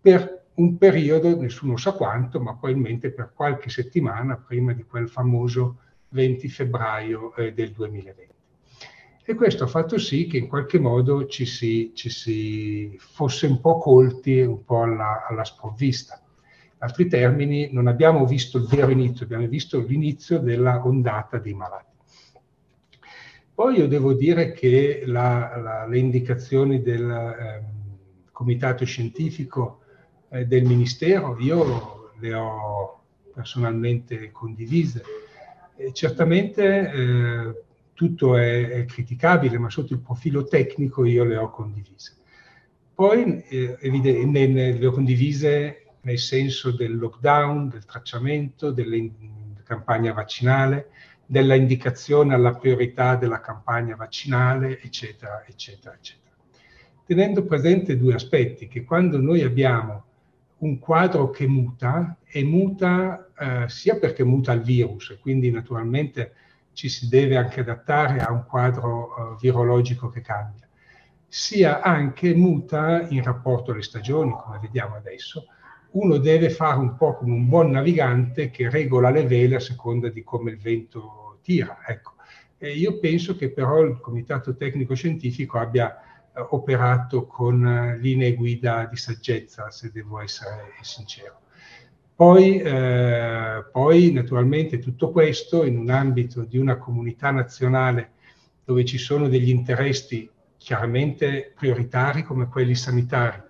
per 0.00 0.44
un 0.54 0.76
periodo, 0.76 1.38
nessuno 1.38 1.76
sa 1.76 1.92
quanto, 1.92 2.40
ma 2.40 2.54
probabilmente 2.54 3.10
per 3.10 3.32
qualche 3.34 3.70
settimana 3.70 4.36
prima 4.36 4.72
di 4.72 4.84
quel 4.84 5.08
famoso 5.08 5.78
20 6.08 6.48
febbraio 6.48 7.34
eh, 7.36 7.52
del 7.52 7.72
2020. 7.72 8.32
E 9.24 9.34
questo 9.34 9.64
ha 9.64 9.68
fatto 9.68 9.98
sì 9.98 10.26
che 10.26 10.36
in 10.36 10.48
qualche 10.48 10.78
modo 10.78 11.26
ci 11.26 11.46
si, 11.46 11.92
ci 11.94 12.10
si 12.10 12.96
fosse 12.98 13.46
un 13.46 13.60
po' 13.60 13.78
colti 13.78 14.40
un 14.40 14.64
po' 14.64 14.82
alla, 14.82 15.26
alla 15.28 15.44
sprovvista 15.44 16.21
altri 16.82 17.06
termini, 17.06 17.68
non 17.70 17.86
abbiamo 17.86 18.26
visto 18.26 18.58
il 18.58 18.66
vero 18.66 18.90
inizio, 18.90 19.24
abbiamo 19.24 19.46
visto 19.46 19.80
l'inizio 19.80 20.38
della 20.38 20.84
ondata 20.84 21.38
dei 21.38 21.54
malati. 21.54 21.90
Poi 23.54 23.76
io 23.76 23.86
devo 23.86 24.14
dire 24.14 24.52
che 24.52 25.02
la, 25.06 25.60
la, 25.62 25.86
le 25.86 25.98
indicazioni 25.98 26.82
del 26.82 27.08
eh, 27.08 27.64
comitato 28.32 28.84
scientifico 28.84 29.82
eh, 30.30 30.46
del 30.46 30.64
Ministero 30.64 31.36
io 31.38 32.14
le 32.18 32.34
ho 32.34 33.02
personalmente 33.32 34.32
condivise. 34.32 35.02
E 35.76 35.92
certamente 35.92 36.90
eh, 36.90 37.62
tutto 37.94 38.36
è, 38.36 38.68
è, 38.68 38.84
criticabile, 38.86 39.56
ma 39.58 39.70
sotto 39.70 39.92
il 39.92 40.00
profilo 40.00 40.44
tecnico 40.44 41.04
io 41.04 41.22
le 41.22 41.36
ho 41.36 41.48
condivise. 41.50 42.16
Poi 42.92 43.44
eh, 43.48 43.78
le 43.80 44.86
ho 44.86 44.92
condivise 44.92 45.81
nel 46.02 46.18
senso 46.18 46.70
del 46.70 46.96
lockdown, 46.96 47.68
del 47.68 47.84
tracciamento, 47.84 48.70
della 48.70 48.96
campagna 49.64 50.12
vaccinale, 50.12 50.90
della 51.24 51.54
indicazione 51.54 52.34
alla 52.34 52.54
priorità 52.54 53.16
della 53.16 53.40
campagna 53.40 53.96
vaccinale, 53.96 54.80
eccetera, 54.80 55.44
eccetera, 55.46 55.94
eccetera. 55.94 56.34
Tenendo 57.06 57.44
presente 57.44 57.96
due 57.96 58.14
aspetti, 58.14 58.68
che 58.68 58.84
quando 58.84 59.18
noi 59.18 59.42
abbiamo 59.42 60.04
un 60.58 60.78
quadro 60.78 61.30
che 61.30 61.46
muta, 61.46 62.16
e 62.24 62.44
muta 62.44 63.28
eh, 63.36 63.68
sia 63.68 63.96
perché 63.96 64.24
muta 64.24 64.52
il 64.52 64.62
virus, 64.62 65.10
e 65.10 65.18
quindi 65.18 65.50
naturalmente 65.50 66.34
ci 66.72 66.88
si 66.88 67.08
deve 67.08 67.36
anche 67.36 67.60
adattare 67.60 68.20
a 68.20 68.32
un 68.32 68.44
quadro 68.46 69.34
eh, 69.34 69.36
virologico 69.40 70.08
che 70.08 70.20
cambia, 70.20 70.68
sia 71.26 71.80
anche 71.80 72.34
muta 72.34 73.06
in 73.08 73.22
rapporto 73.22 73.72
alle 73.72 73.82
stagioni, 73.82 74.32
come 74.32 74.58
vediamo 74.60 74.96
adesso, 74.96 75.46
uno 75.92 76.18
deve 76.18 76.50
fare 76.50 76.78
un 76.78 76.96
po' 76.96 77.16
come 77.16 77.32
un 77.32 77.48
buon 77.48 77.70
navigante 77.70 78.50
che 78.50 78.70
regola 78.70 79.10
le 79.10 79.26
vele 79.26 79.56
a 79.56 79.60
seconda 79.60 80.08
di 80.08 80.22
come 80.22 80.52
il 80.52 80.58
vento 80.58 81.38
tira. 81.42 81.78
Ecco. 81.86 82.12
Io 82.58 82.98
penso 82.98 83.36
che 83.36 83.50
però 83.50 83.80
il 83.82 83.98
Comitato 84.00 84.54
Tecnico 84.54 84.94
Scientifico 84.94 85.58
abbia 85.58 85.96
eh, 86.34 86.46
operato 86.50 87.26
con 87.26 87.66
eh, 87.66 87.98
linee 87.98 88.34
guida 88.34 88.86
di 88.88 88.96
saggezza, 88.96 89.70
se 89.70 89.90
devo 89.92 90.20
essere 90.20 90.72
sincero. 90.80 91.40
Poi, 92.14 92.58
eh, 92.58 93.64
poi, 93.72 94.12
naturalmente, 94.12 94.78
tutto 94.78 95.10
questo 95.10 95.64
in 95.64 95.76
un 95.76 95.90
ambito 95.90 96.44
di 96.44 96.56
una 96.56 96.76
comunità 96.76 97.32
nazionale 97.32 98.12
dove 98.64 98.84
ci 98.84 98.98
sono 98.98 99.28
degli 99.28 99.48
interessi 99.48 100.30
chiaramente 100.56 101.52
prioritari 101.56 102.22
come 102.22 102.46
quelli 102.46 102.76
sanitari, 102.76 103.42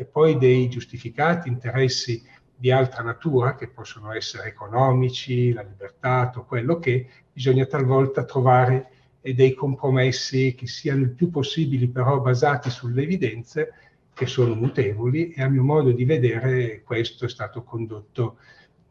e 0.00 0.06
poi 0.06 0.38
dei 0.38 0.70
giustificati 0.70 1.50
interessi 1.50 2.26
di 2.56 2.70
altra 2.70 3.02
natura, 3.02 3.54
che 3.54 3.68
possono 3.68 4.14
essere 4.14 4.48
economici, 4.48 5.52
la 5.52 5.60
libertà, 5.60 6.30
tutto 6.30 6.46
quello 6.46 6.78
che 6.78 7.06
bisogna 7.30 7.66
talvolta 7.66 8.24
trovare 8.24 8.92
dei 9.20 9.52
compromessi 9.52 10.54
che 10.54 10.66
siano 10.66 11.02
il 11.02 11.10
più 11.10 11.28
possibili 11.28 11.86
però 11.88 12.18
basati 12.20 12.70
sulle 12.70 13.02
evidenze 13.02 13.74
che 14.14 14.24
sono 14.24 14.54
mutevoli 14.54 15.32
e 15.32 15.42
a 15.42 15.48
mio 15.50 15.62
modo 15.62 15.92
di 15.92 16.06
vedere 16.06 16.80
questo 16.82 17.26
è 17.26 17.28
stato 17.28 17.62
condotto 17.62 18.38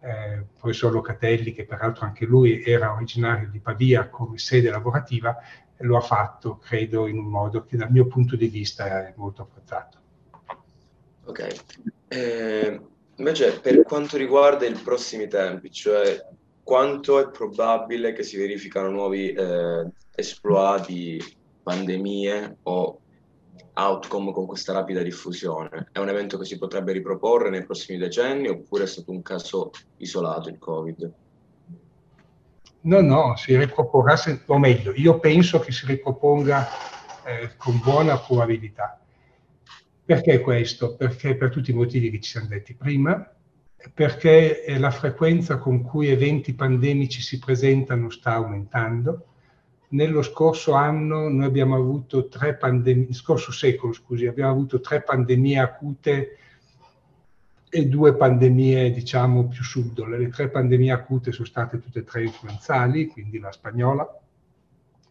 eh, 0.01 0.45
professor 0.59 0.91
Locatelli 0.91 1.53
che 1.53 1.65
peraltro 1.65 2.05
anche 2.05 2.25
lui 2.25 2.61
era 2.63 2.93
originario 2.93 3.49
di 3.49 3.59
Pavia 3.59 4.09
come 4.09 4.37
sede 4.37 4.69
lavorativa 4.69 5.35
lo 5.77 5.97
ha 5.97 6.01
fatto 6.01 6.57
credo 6.57 7.07
in 7.07 7.17
un 7.17 7.25
modo 7.25 7.63
che 7.63 7.77
dal 7.77 7.91
mio 7.91 8.05
punto 8.05 8.35
di 8.35 8.47
vista 8.47 9.07
è 9.07 9.13
molto 9.17 9.41
apprezzato. 9.41 9.98
Ok. 11.29 11.47
Eh, 12.07 12.81
invece 13.17 13.59
per 13.59 13.83
quanto 13.83 14.17
riguarda 14.17 14.65
i 14.65 14.73
prossimi 14.73 15.27
tempi, 15.27 15.71
cioè 15.71 16.19
quanto 16.63 17.19
è 17.19 17.29
probabile 17.29 18.13
che 18.13 18.23
si 18.23 18.35
verificano 18.35 18.89
nuovi 18.89 19.31
eh, 19.31 19.87
esploit 20.15 21.37
pandemie 21.61 22.57
o 22.63 22.99
outcome 23.73 24.31
con 24.31 24.47
questa 24.47 24.73
rapida 24.73 25.03
diffusione? 25.03 25.89
È 25.91 25.99
un 25.99 26.09
evento 26.09 26.39
che 26.39 26.45
si 26.45 26.57
potrebbe 26.57 26.93
riproporre 26.93 27.51
nei 27.51 27.63
prossimi 27.63 27.99
decenni 27.99 28.47
oppure 28.47 28.85
è 28.85 28.87
stato 28.87 29.11
un 29.11 29.21
caso 29.21 29.69
isolato 29.97 30.49
il 30.49 30.57
Covid? 30.57 31.13
No, 32.81 33.01
no, 33.01 33.35
si 33.35 33.55
riproporrà, 33.55 34.15
o 34.47 34.57
meglio, 34.57 34.93
io 34.95 35.19
penso 35.19 35.59
che 35.59 35.71
si 35.71 35.85
riproponga 35.85 36.67
eh, 37.23 37.51
con 37.55 37.79
buona 37.83 38.17
probabilità. 38.17 38.99
Perché 40.09 40.39
questo? 40.39 40.95
Perché 40.95 41.35
per 41.35 41.51
tutti 41.51 41.69
i 41.69 41.75
motivi 41.75 42.09
che 42.09 42.19
ci 42.19 42.31
siamo 42.31 42.47
detti 42.47 42.73
prima, 42.73 43.31
perché 43.93 44.65
la 44.79 44.89
frequenza 44.89 45.59
con 45.59 45.83
cui 45.83 46.07
eventi 46.07 46.55
pandemici 46.55 47.21
si 47.21 47.37
presentano 47.37 48.09
sta 48.09 48.33
aumentando. 48.33 49.27
Nello 49.89 50.23
scorso 50.23 50.73
anno 50.73 51.29
noi 51.29 51.45
abbiamo 51.45 51.75
avuto 51.75 52.27
tre 52.27 52.55
pandemie, 52.55 53.13
scorso 53.13 53.51
secolo 53.51 53.93
scusi, 53.93 54.25
abbiamo 54.25 54.49
avuto 54.49 54.79
tre 54.79 55.03
pandemie 55.03 55.59
acute 55.59 56.37
e 57.69 57.85
due 57.85 58.15
pandemie 58.15 58.89
diciamo 58.89 59.47
più 59.47 59.63
subdole. 59.63 60.17
Le 60.17 60.29
tre 60.29 60.49
pandemie 60.49 60.91
acute 60.91 61.31
sono 61.31 61.45
state 61.45 61.79
tutte 61.79 61.99
e 61.99 62.03
tre 62.03 62.23
influenzali, 62.23 63.05
quindi 63.05 63.37
la 63.37 63.51
spagnola, 63.51 64.19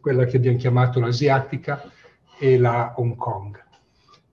quella 0.01 0.25
che 0.25 0.35
abbiamo 0.35 0.57
chiamato 0.57 0.99
l'asiatica 0.99 1.89
e 2.37 2.57
la 2.57 2.95
Hong 2.97 3.15
Kong 3.15 3.67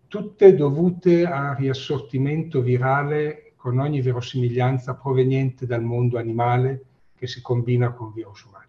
tutte 0.09 0.55
dovute 0.55 1.25
a 1.25 1.55
riassortimento 1.55 2.61
virale 2.61 3.53
con 3.57 3.79
ogni 3.79 4.01
verosimiglianza 4.01 4.95
proveniente 4.95 5.67
dal 5.67 5.83
mondo 5.83 6.19
animale 6.19 6.85
che 7.17 7.27
si 7.27 7.43
combina 7.43 7.93
con 7.93 8.13
virus 8.13 8.45
umani. 8.45 8.65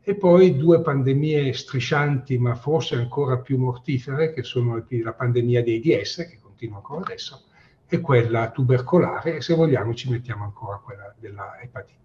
E 0.00 0.14
poi 0.16 0.56
due 0.56 0.80
pandemie 0.80 1.52
striscianti, 1.52 2.38
ma 2.38 2.54
forse 2.54 2.94
ancora 2.94 3.38
più 3.38 3.58
mortifere, 3.58 4.32
che 4.32 4.42
sono 4.42 4.84
la 4.88 5.12
pandemia 5.12 5.62
dei 5.62 5.80
DS, 5.80 6.26
che 6.28 6.38
continua 6.40 6.76
ancora 6.76 7.00
adesso, 7.00 7.44
e 7.86 8.00
quella 8.00 8.50
tubercolare, 8.50 9.36
e 9.36 9.40
se 9.40 9.54
vogliamo 9.54 9.94
ci 9.94 10.10
mettiamo 10.10 10.44
ancora 10.44 10.78
quella 10.78 11.14
della 11.18 11.58
epatite. 11.60 12.04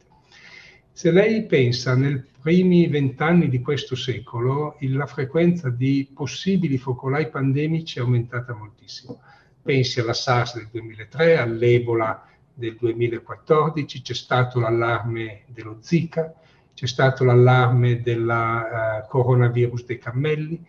Se 0.99 1.11
lei 1.11 1.45
pensa 1.45 1.95
nei 1.95 2.21
primi 2.41 2.85
vent'anni 2.87 3.47
di 3.47 3.61
questo 3.61 3.95
secolo, 3.95 4.75
la 4.81 5.05
frequenza 5.05 5.69
di 5.69 6.11
possibili 6.13 6.77
focolai 6.77 7.29
pandemici 7.29 7.99
è 7.99 8.01
aumentata 8.01 8.53
moltissimo. 8.53 9.21
Pensi 9.61 10.01
alla 10.01 10.11
SARS 10.11 10.55
del 10.55 10.67
2003, 10.69 11.37
all'Ebola 11.37 12.27
del 12.53 12.75
2014, 12.75 14.01
c'è 14.01 14.13
stato 14.13 14.59
l'allarme 14.59 15.43
dello 15.45 15.77
Zika, 15.79 16.33
c'è 16.73 16.85
stato 16.85 17.23
l'allarme 17.23 18.01
del 18.01 18.27
uh, 18.27 19.07
coronavirus 19.07 19.85
dei 19.85 19.99
cammelli, 19.99 20.61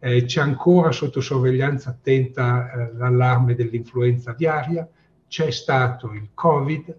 eh, 0.00 0.26
c'è 0.26 0.42
ancora 0.42 0.92
sotto 0.92 1.22
sorveglianza 1.22 1.88
attenta 1.88 2.70
eh, 2.70 2.92
l'allarme 2.92 3.54
dell'influenza 3.54 4.32
aviaria, 4.32 4.86
c'è 5.28 5.50
stato 5.50 6.12
il 6.12 6.28
Covid 6.34 6.94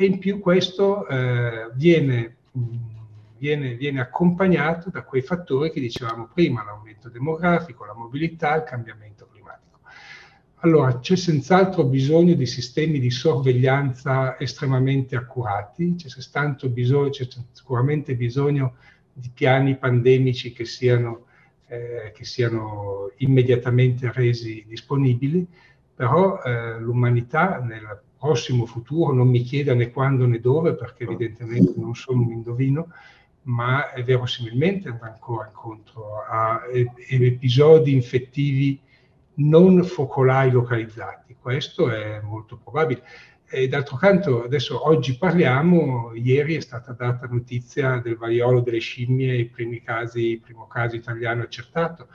e 0.00 0.04
in 0.04 0.18
più 0.18 0.38
questo 0.38 1.08
eh, 1.08 1.70
viene, 1.74 2.36
viene, 3.36 3.74
viene, 3.74 4.00
accompagnato 4.00 4.90
da 4.90 5.02
quei 5.02 5.22
fattori 5.22 5.72
che 5.72 5.80
dicevamo 5.80 6.30
prima, 6.32 6.62
l'aumento 6.62 7.08
demografico, 7.08 7.84
la 7.84 7.94
mobilità, 7.94 8.54
il 8.54 8.62
cambiamento 8.62 9.26
climatico. 9.26 9.80
Allora 10.58 11.00
c'è 11.00 11.16
senz'altro 11.16 11.82
bisogno 11.82 12.34
di 12.34 12.46
sistemi 12.46 13.00
di 13.00 13.10
sorveglianza 13.10 14.38
estremamente 14.38 15.16
accurati, 15.16 15.96
c'è, 15.96 16.68
bisogno, 16.68 17.10
c'è 17.10 17.26
sicuramente 17.50 18.14
bisogno 18.14 18.76
di 19.12 19.32
piani 19.34 19.76
pandemici 19.78 20.52
che 20.52 20.64
siano 20.64 21.24
eh, 21.66 22.12
che 22.14 22.24
siano 22.24 23.10
immediatamente 23.16 24.12
resi 24.12 24.64
disponibili, 24.66 25.44
però 25.92 26.40
eh, 26.40 26.78
l'umanità 26.78 27.58
nel 27.58 28.00
prossimo 28.18 28.66
futuro 28.66 29.12
non 29.12 29.28
mi 29.28 29.42
chieda 29.42 29.74
né 29.74 29.90
quando 29.90 30.26
né 30.26 30.40
dove, 30.40 30.74
perché 30.74 31.04
evidentemente 31.04 31.74
non 31.76 31.94
sono 31.94 32.22
un 32.22 32.32
indovino, 32.32 32.92
ma 33.42 33.92
è 33.92 34.02
verosimilmente 34.02 34.88
andrà 34.88 35.12
ancora 35.12 35.46
incontro 35.46 36.22
a 36.22 36.62
episodi 37.08 37.92
infettivi 37.92 38.80
non 39.34 39.82
focolai 39.84 40.50
localizzati. 40.50 41.36
Questo 41.40 41.90
è 41.90 42.20
molto 42.20 42.56
probabile. 42.56 43.02
E 43.50 43.66
d'altro 43.66 43.96
canto, 43.96 44.44
adesso 44.44 44.86
oggi 44.86 45.16
parliamo, 45.16 46.12
ieri 46.12 46.56
è 46.56 46.60
stata 46.60 46.92
data 46.92 47.26
notizia 47.26 47.98
del 47.98 48.16
vaiolo 48.16 48.60
delle 48.60 48.78
scimmie, 48.78 49.38
i 49.38 49.46
primi 49.46 49.80
casi, 49.80 50.32
il 50.32 50.40
primo 50.40 50.66
caso 50.66 50.96
italiano 50.96 51.42
accertato. 51.42 52.08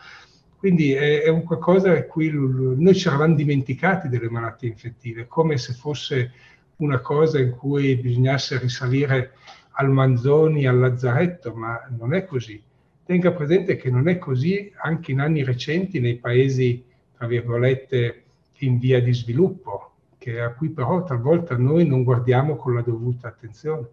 Quindi 0.64 0.94
è, 0.94 1.24
è 1.24 1.28
un 1.28 1.44
qualcosa 1.44 1.92
a 1.92 2.04
cui 2.04 2.32
noi 2.32 2.96
ci 2.96 3.10
eravamo 3.10 3.36
dimenticati 3.36 4.08
delle 4.08 4.30
malattie 4.30 4.70
infettive, 4.70 5.28
come 5.28 5.58
se 5.58 5.74
fosse 5.74 6.32
una 6.78 7.00
cosa 7.00 7.38
in 7.38 7.52
cui 7.52 7.98
bisognasse 7.98 8.58
risalire 8.60 9.34
al 9.72 9.90
Manzoni, 9.90 10.66
al 10.66 10.80
Lazzaretto, 10.80 11.54
ma 11.54 11.86
non 11.98 12.14
è 12.14 12.24
così. 12.24 12.64
Tenga 13.04 13.34
presente 13.34 13.76
che 13.76 13.92
non 13.92 14.08
è 14.08 14.18
così 14.18 14.72
anche 14.82 15.12
in 15.12 15.20
anni 15.20 15.44
recenti 15.44 16.00
nei 16.00 16.16
paesi, 16.16 16.82
tra 17.18 17.28
virgolette, 17.28 18.24
in 18.60 18.80
via 18.80 19.02
di 19.02 19.14
sviluppo 19.14 19.92
a 20.40 20.52
cui 20.52 20.70
però 20.70 21.04
talvolta 21.04 21.58
noi 21.58 21.86
non 21.86 22.06
guardiamo 22.06 22.56
con 22.56 22.76
la 22.76 22.82
dovuta 22.82 23.28
attenzione. 23.28 23.90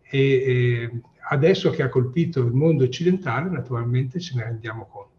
E, 0.00 0.18
e 0.18 0.90
adesso 1.28 1.68
che 1.68 1.82
ha 1.82 1.90
colpito 1.90 2.40
il 2.40 2.54
mondo 2.54 2.84
occidentale, 2.84 3.50
naturalmente 3.50 4.18
ce 4.20 4.36
ne 4.36 4.44
rendiamo 4.44 4.86
conto. 4.86 5.13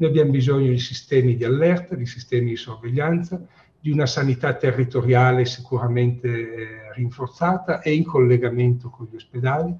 Noi 0.00 0.08
abbiamo 0.08 0.30
bisogno 0.30 0.70
di 0.70 0.78
sistemi 0.78 1.36
di 1.36 1.44
allerta, 1.44 1.94
di 1.94 2.06
sistemi 2.06 2.48
di 2.50 2.56
sorveglianza, 2.56 3.38
di 3.78 3.90
una 3.90 4.06
sanità 4.06 4.54
territoriale 4.54 5.44
sicuramente 5.44 6.28
eh, 6.28 6.92
rinforzata 6.94 7.82
e 7.82 7.92
in 7.92 8.04
collegamento 8.04 8.88
con 8.88 9.08
gli 9.10 9.16
ospedali. 9.16 9.76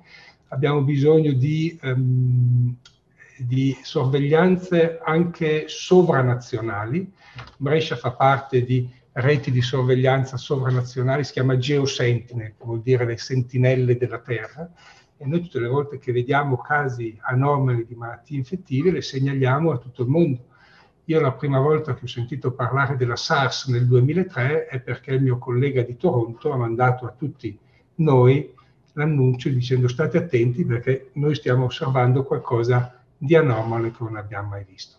Abbiamo 0.49 0.83
bisogno 0.83 1.33
di, 1.33 1.79
um, 1.85 2.77
di 3.39 3.75
sorveglianze 3.81 4.99
anche 5.03 5.65
sovranazionali. 5.69 7.11
Brescia 7.57 7.97
fa 7.97 8.11
parte 8.11 8.63
di 8.63 8.87
reti 9.13 9.51
di 9.51 9.63
sorveglianza 9.63 10.37
sovranazionali, 10.37 11.25
si 11.25 11.33
chiama 11.33 11.57
Geosentinel, 11.57 12.49
che 12.59 12.65
vuol 12.65 12.83
dire 12.83 13.07
le 13.07 13.17
sentinelle 13.17 13.97
della 13.97 14.19
Terra, 14.19 14.71
e 15.23 15.27
noi 15.27 15.43
tutte 15.43 15.61
le 15.61 15.69
volte 15.69 15.99
che 15.99 16.13
vediamo 16.13 16.57
casi 16.57 17.15
anomali 17.21 17.85
di 17.85 17.95
malattie 17.95 18.39
infettive 18.39 18.91
le 18.91 19.03
segnaliamo 19.03 19.71
a 19.71 19.77
tutto 19.77 20.03
il 20.03 20.09
mondo. 20.09 20.47
Io 21.05 21.21
la 21.21 21.33
prima 21.33 21.61
volta 21.61 21.93
che 21.93 22.07
ho 22.07 22.09
sentito 22.09 22.53
parlare 22.53 22.97
della 22.97 23.17
SARS 23.17 23.67
nel 23.67 23.87
2003 23.87 24.69
è 24.69 24.81
perché 24.81 25.13
il 25.13 25.23
mio 25.23 25.37
collega 25.37 25.83
di 25.83 25.99
Toronto 25.99 26.51
ha 26.53 26.57
mandato 26.57 27.05
a 27.05 27.15
tutti 27.17 27.59
noi 27.97 28.51
l'annuncio 28.95 29.51
dicendo 29.51 29.89
state 29.89 30.17
attenti 30.17 30.65
perché 30.65 31.11
noi 31.15 31.35
stiamo 31.35 31.67
osservando 31.67 32.23
qualcosa 32.23 32.99
di 33.19 33.37
anomalo 33.37 33.91
che 33.91 34.03
non 34.03 34.17
abbiamo 34.17 34.49
mai 34.49 34.65
visto. 34.67 34.97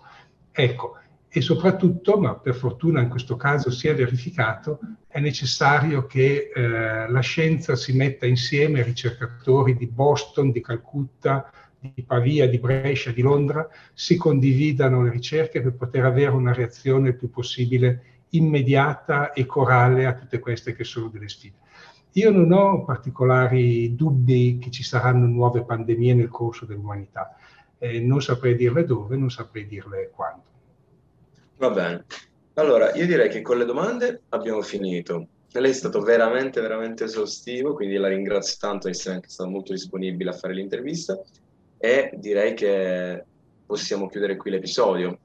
Ecco, 0.51 0.97
e 1.34 1.39
soprattutto, 1.39 2.20
ma 2.20 2.36
per 2.36 2.56
fortuna 2.56 3.00
in 3.00 3.08
questo 3.08 3.38
caso 3.38 3.72
si 3.72 3.88
è 3.88 3.96
verificato, 3.96 4.80
è 5.08 5.22
necessario 5.22 6.06
che 6.06 6.52
eh, 6.54 7.10
la 7.10 7.20
scienza 7.22 7.78
si 7.78 7.96
metta 7.96 8.26
insieme, 8.26 8.84
ricercatori 8.84 9.78
di 9.78 9.88
Boston, 9.88 10.52
di 10.52 10.60
Calcutta, 10.60 11.50
di 11.80 12.04
Pavia, 12.04 12.50
di 12.50 12.60
Brescia, 12.60 13.12
di 13.12 13.22
Londra, 13.22 13.65
si 13.94 14.17
condividano 14.17 15.04
le 15.04 15.10
ricerche 15.10 15.62
per 15.62 15.74
poter 15.76 16.04
avere 16.04 16.32
una 16.32 16.52
reazione 16.52 17.10
il 17.10 17.15
più 17.15 17.30
possibile 17.30 18.04
immediata 18.32 19.32
e 19.32 19.46
corale 19.46 20.06
a 20.06 20.13
tutte 20.13 20.39
queste 20.39 20.76
che 20.76 20.84
sono 20.84 21.08
delle 21.08 21.30
sfide. 21.30 21.56
Io 22.15 22.30
non 22.30 22.52
ho 22.52 22.84
particolari 22.84 23.96
dubbi 23.96 24.58
che 24.60 24.70
ci 24.70 24.84
saranno 24.84 25.28
nuove 25.28 25.63
pandemie 25.63 26.13
nel 26.13 26.28
corso 26.28 26.65
dell'umanità, 26.65 27.38
eh, 27.78 28.02
non 28.02 28.22
saprei 28.22 28.58
dirle 28.58 28.84
dove, 28.84 29.15
non 29.15 29.32
saprei 29.32 29.65
dirle 29.65 30.12
quando. 30.13 30.50
Va 31.62 31.69
bene. 31.69 32.06
Allora, 32.56 32.91
io 32.95 33.06
direi 33.06 33.30
che 33.30 33.43
con 33.43 33.60
le 33.60 33.65
domande 33.65 34.24
abbiamo 34.30 34.63
finito. 34.63 35.28
Lei 35.52 35.69
è 35.69 35.74
stato 35.74 36.02
veramente, 36.02 36.60
veramente 36.60 37.04
esaustivo, 37.04 37.76
quindi 37.76 37.97
la 37.97 38.08
ringrazio 38.08 38.58
tanto 38.60 38.88
di 38.88 38.93
essere 38.93 39.13
anche 39.13 39.30
stato 39.30 39.52
molto 39.52 39.71
disponibile 39.71 40.32
a 40.32 40.34
fare 40.34 40.56
l'intervista 40.56 41.21
e 41.78 42.10
direi 42.15 42.56
che 42.56 43.24
possiamo 43.63 44.10
chiudere 44.10 44.38
qui 44.38 44.50
l'episodio. 44.50 45.19